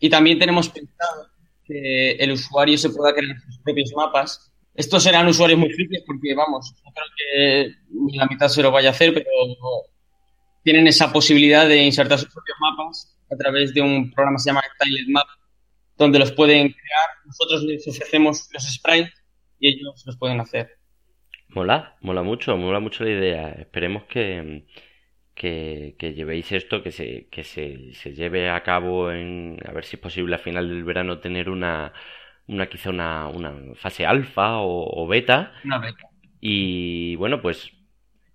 Y 0.00 0.10
también 0.10 0.38
tenemos 0.38 0.68
pensado 0.68 1.28
que 1.64 2.12
el 2.12 2.32
usuario 2.32 2.76
se 2.76 2.90
pueda 2.90 3.14
crear 3.14 3.36
sus 3.40 3.58
propios 3.58 3.92
mapas. 3.96 4.52
Estos 4.74 5.02
serán 5.02 5.26
usuarios 5.26 5.58
muy 5.58 5.70
frikis 5.70 6.02
porque, 6.06 6.34
vamos, 6.34 6.74
no 6.84 6.92
creo 6.92 7.06
que 7.16 7.74
ni 7.90 8.16
la 8.16 8.26
mitad 8.26 8.48
se 8.48 8.62
lo 8.62 8.70
vaya 8.70 8.90
a 8.90 8.92
hacer, 8.92 9.14
pero 9.14 9.30
tienen 10.62 10.86
esa 10.86 11.12
posibilidad 11.12 11.66
de 11.66 11.82
insertar 11.82 12.18
sus 12.18 12.28
propios 12.32 12.56
mapas 12.60 13.16
a 13.30 13.36
través 13.36 13.72
de 13.72 13.80
un 13.80 14.12
programa 14.12 14.36
que 14.36 14.42
se 14.42 14.50
llama 14.50 14.62
Tiled 14.78 15.08
Map, 15.08 15.26
donde 15.96 16.18
los 16.18 16.32
pueden 16.32 16.72
crear. 16.72 17.08
Nosotros 17.24 17.62
les 17.62 17.88
ofrecemos 17.88 18.48
los 18.52 18.64
sprites 18.64 19.12
y 19.58 19.68
ellos 19.68 20.02
los 20.04 20.16
pueden 20.18 20.40
hacer. 20.40 20.75
Mola, 21.56 21.96
mola 22.02 22.22
mucho, 22.22 22.54
mola 22.58 22.80
mucho 22.80 23.02
la 23.04 23.10
idea. 23.10 23.48
Esperemos 23.48 24.04
que, 24.04 24.66
que, 25.34 25.96
que 25.98 26.12
llevéis 26.12 26.52
esto, 26.52 26.82
que 26.82 26.92
se, 26.92 27.28
que 27.30 27.44
se, 27.44 27.94
se 27.94 28.12
lleve 28.12 28.50
a 28.50 28.62
cabo 28.62 29.10
en, 29.10 29.56
a 29.66 29.72
ver 29.72 29.84
si 29.86 29.96
es 29.96 30.02
posible 30.02 30.34
a 30.34 30.38
final 30.38 30.68
del 30.68 30.84
verano 30.84 31.18
tener 31.18 31.48
una, 31.48 31.94
una 32.46 32.66
quizá 32.66 32.90
una, 32.90 33.28
una 33.28 33.74
fase 33.74 34.04
alfa 34.04 34.58
o, 34.58 35.02
o 35.02 35.06
beta. 35.06 35.54
Una 35.64 35.78
beca. 35.78 36.06
Y 36.42 37.16
bueno, 37.16 37.40
pues 37.40 37.72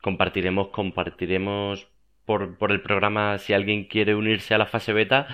compartiremos, 0.01 0.69
compartiremos 0.69 1.87
por, 2.25 2.57
por 2.57 2.71
el 2.71 2.81
programa 2.81 3.37
si 3.37 3.53
alguien 3.53 3.85
quiere 3.85 4.15
unirse 4.15 4.55
a 4.55 4.57
la 4.57 4.65
fase 4.65 4.93
beta 4.93 5.27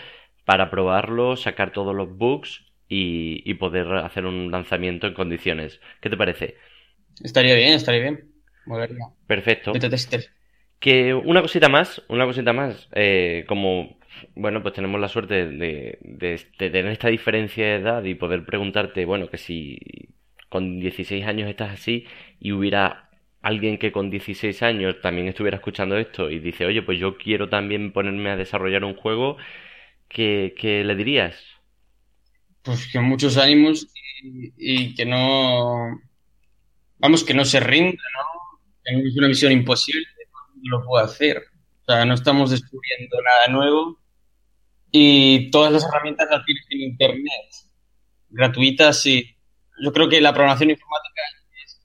para 0.43 0.69
probarlo, 0.69 1.37
sacar 1.37 1.71
todos 1.71 1.95
los 1.95 2.17
bugs 2.17 2.65
y, 2.89 3.49
y 3.49 3.53
poder 3.53 3.87
hacer 3.95 4.25
un 4.25 4.51
lanzamiento 4.51 5.07
en 5.07 5.13
condiciones. 5.13 5.79
¿Qué 6.01 6.09
te 6.09 6.17
parece? 6.17 6.57
Estaría 7.23 7.55
bien, 7.55 7.73
estaría 7.73 8.01
bien. 8.01 8.31
Molaría. 8.65 9.13
Perfecto. 9.27 9.79
Que 10.79 11.13
una 11.13 11.41
cosita 11.41 11.69
más, 11.69 12.03
una 12.07 12.25
cosita 12.25 12.53
más, 12.53 12.87
eh, 12.93 13.45
como, 13.47 13.97
bueno, 14.35 14.61
pues 14.61 14.75
tenemos 14.75 15.01
la 15.01 15.07
suerte 15.09 15.47
de, 15.47 15.97
de, 16.01 16.41
de 16.59 16.69
tener 16.69 16.87
esta 16.91 17.07
diferencia 17.09 17.65
de 17.65 17.75
edad 17.77 18.03
y 18.03 18.15
poder 18.15 18.45
preguntarte, 18.45 19.05
bueno, 19.05 19.29
que 19.29 19.37
si 19.37 19.79
con 20.49 20.79
16 20.79 21.25
años 21.25 21.49
estás 21.49 21.73
así 21.73 22.05
y 22.39 22.51
hubiera 22.51 23.09
alguien 23.41 23.77
que 23.79 23.91
con 23.91 24.09
16 24.11 24.61
años 24.63 25.01
también 25.01 25.27
estuviera 25.27 25.57
escuchando 25.57 25.97
esto 25.97 26.29
y 26.29 26.39
dice, 26.39 26.65
oye, 26.67 26.83
pues 26.83 26.99
yo 26.99 27.17
quiero 27.17 27.49
también 27.49 27.91
ponerme 27.91 28.29
a 28.31 28.37
desarrollar 28.37 28.83
un 28.85 28.95
juego, 28.95 29.37
¿qué, 30.09 30.55
qué 30.57 30.83
le 30.83 30.95
dirías? 30.95 31.43
Pues 32.63 32.87
que 32.91 32.99
muchos 32.99 33.37
ánimos 33.37 33.87
y, 34.21 34.53
y 34.57 34.95
que 34.95 35.05
no, 35.05 35.99
vamos, 36.99 37.23
que 37.23 37.33
no 37.33 37.45
se 37.45 37.59
rinda, 37.59 38.03
¿no? 38.13 39.01
Es 39.05 39.17
una 39.17 39.27
misión 39.27 39.51
imposible, 39.51 40.07
no 40.61 40.79
lo 40.79 40.85
puedo 40.85 41.03
hacer. 41.03 41.43
O 41.81 41.85
sea, 41.85 42.05
no 42.05 42.13
estamos 42.13 42.51
descubriendo 42.51 43.17
nada 43.21 43.47
nuevo 43.49 43.99
y 44.91 45.49
todas 45.51 45.71
las 45.71 45.83
herramientas 45.85 46.27
las 46.29 46.45
tienes 46.45 46.65
en 46.69 46.81
Internet, 46.81 47.49
gratuitas 48.29 49.05
y 49.05 49.35
yo 49.83 49.93
creo 49.93 50.09
que 50.09 50.21
la 50.21 50.33
programación 50.33 50.71
informática 50.71 51.21
es 51.65 51.81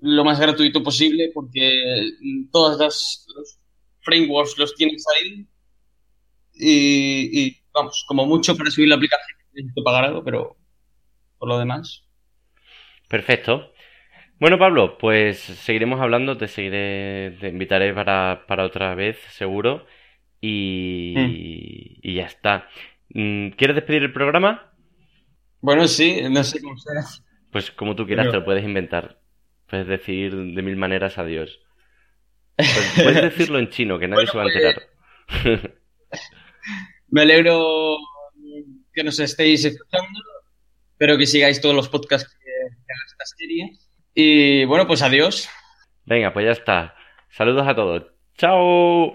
lo 0.00 0.24
más 0.24 0.40
gratuito 0.40 0.82
posible 0.82 1.30
porque 1.34 2.12
todos 2.50 2.78
los, 2.78 3.26
los 3.36 3.58
frameworks 4.00 4.58
los 4.58 4.74
tienes 4.74 5.04
ahí 5.16 5.46
y, 6.54 7.40
y, 7.40 7.62
vamos, 7.72 8.04
como 8.06 8.26
mucho 8.26 8.56
para 8.56 8.70
subir 8.70 8.88
la 8.88 8.96
aplicación 8.96 9.38
necesito 9.52 9.82
pagar 9.82 10.04
algo, 10.04 10.24
pero 10.24 10.56
por 11.38 11.48
lo 11.48 11.58
demás. 11.58 12.04
Perfecto. 13.08 13.71
Bueno, 14.42 14.58
Pablo, 14.58 14.98
pues 14.98 15.38
seguiremos 15.38 16.00
hablando, 16.00 16.36
te 16.36 16.48
seguiré, 16.48 17.36
te 17.40 17.46
invitaré 17.46 17.94
para, 17.94 18.44
para 18.48 18.64
otra 18.64 18.92
vez, 18.96 19.16
seguro. 19.30 19.86
Y, 20.40 21.14
Mm. 21.16 21.30
y 22.02 22.14
ya 22.16 22.24
está. 22.26 22.68
Mm, 23.10 23.50
¿Quieres 23.50 23.76
despedir 23.76 24.02
el 24.02 24.12
programa? 24.12 24.74
Bueno, 25.60 25.86
sí, 25.86 26.22
no 26.28 26.42
sé 26.42 26.60
cómo 26.60 26.76
sea. 26.76 27.02
Pues 27.52 27.70
como 27.70 27.94
tú 27.94 28.04
quieras, 28.04 28.24
Pero- 28.26 28.32
te 28.32 28.38
lo 28.40 28.44
puedes 28.44 28.64
inventar. 28.64 29.20
Puedes 29.68 29.86
decir 29.86 30.34
de 30.34 30.60
mil 30.62 30.76
maneras 30.76 31.18
adiós. 31.18 31.60
Pues 32.56 32.66
puedes 32.96 33.22
decirlo 33.22 33.60
en 33.60 33.70
chino, 33.70 34.00
que 34.00 34.08
nadie 34.08 34.26
Bueno, 34.26 34.32
se 34.32 34.38
va 34.38 34.42
a 34.42 34.46
pues- 34.46 35.46
enterar. 35.46 35.74
Me 37.10 37.22
alegro 37.22 37.96
que 38.92 39.04
nos 39.04 39.20
estéis 39.20 39.64
escuchando. 39.66 40.18
Espero 40.94 41.16
que 41.16 41.26
sigáis 41.26 41.60
todos 41.60 41.76
los 41.76 41.88
podcasts 41.88 42.36
que, 42.40 42.44
que 42.44 42.92
haga 42.92 43.06
esta 43.06 43.24
serie. 43.36 43.70
Y 44.14 44.64
bueno, 44.64 44.86
pues 44.86 45.02
adiós. 45.02 45.48
Venga, 46.04 46.32
pues 46.32 46.46
ya 46.46 46.52
está. 46.52 46.94
Saludos 47.30 47.66
a 47.66 47.74
todos. 47.74 48.04
¡Chao! 48.36 49.14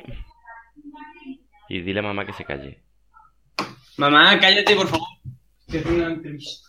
Y 1.70 1.82
dile 1.82 2.00
a 2.00 2.04
mamá 2.04 2.26
que 2.26 2.34
se 2.34 2.46
calle. 2.46 2.82
Mamá, 3.98 4.40
cállate, 4.40 4.76
por 4.76 4.88
favor. 4.88 5.08
Que 5.70 5.80
hacer 5.80 5.92
una 5.92 6.08
entrevista. 6.08 6.67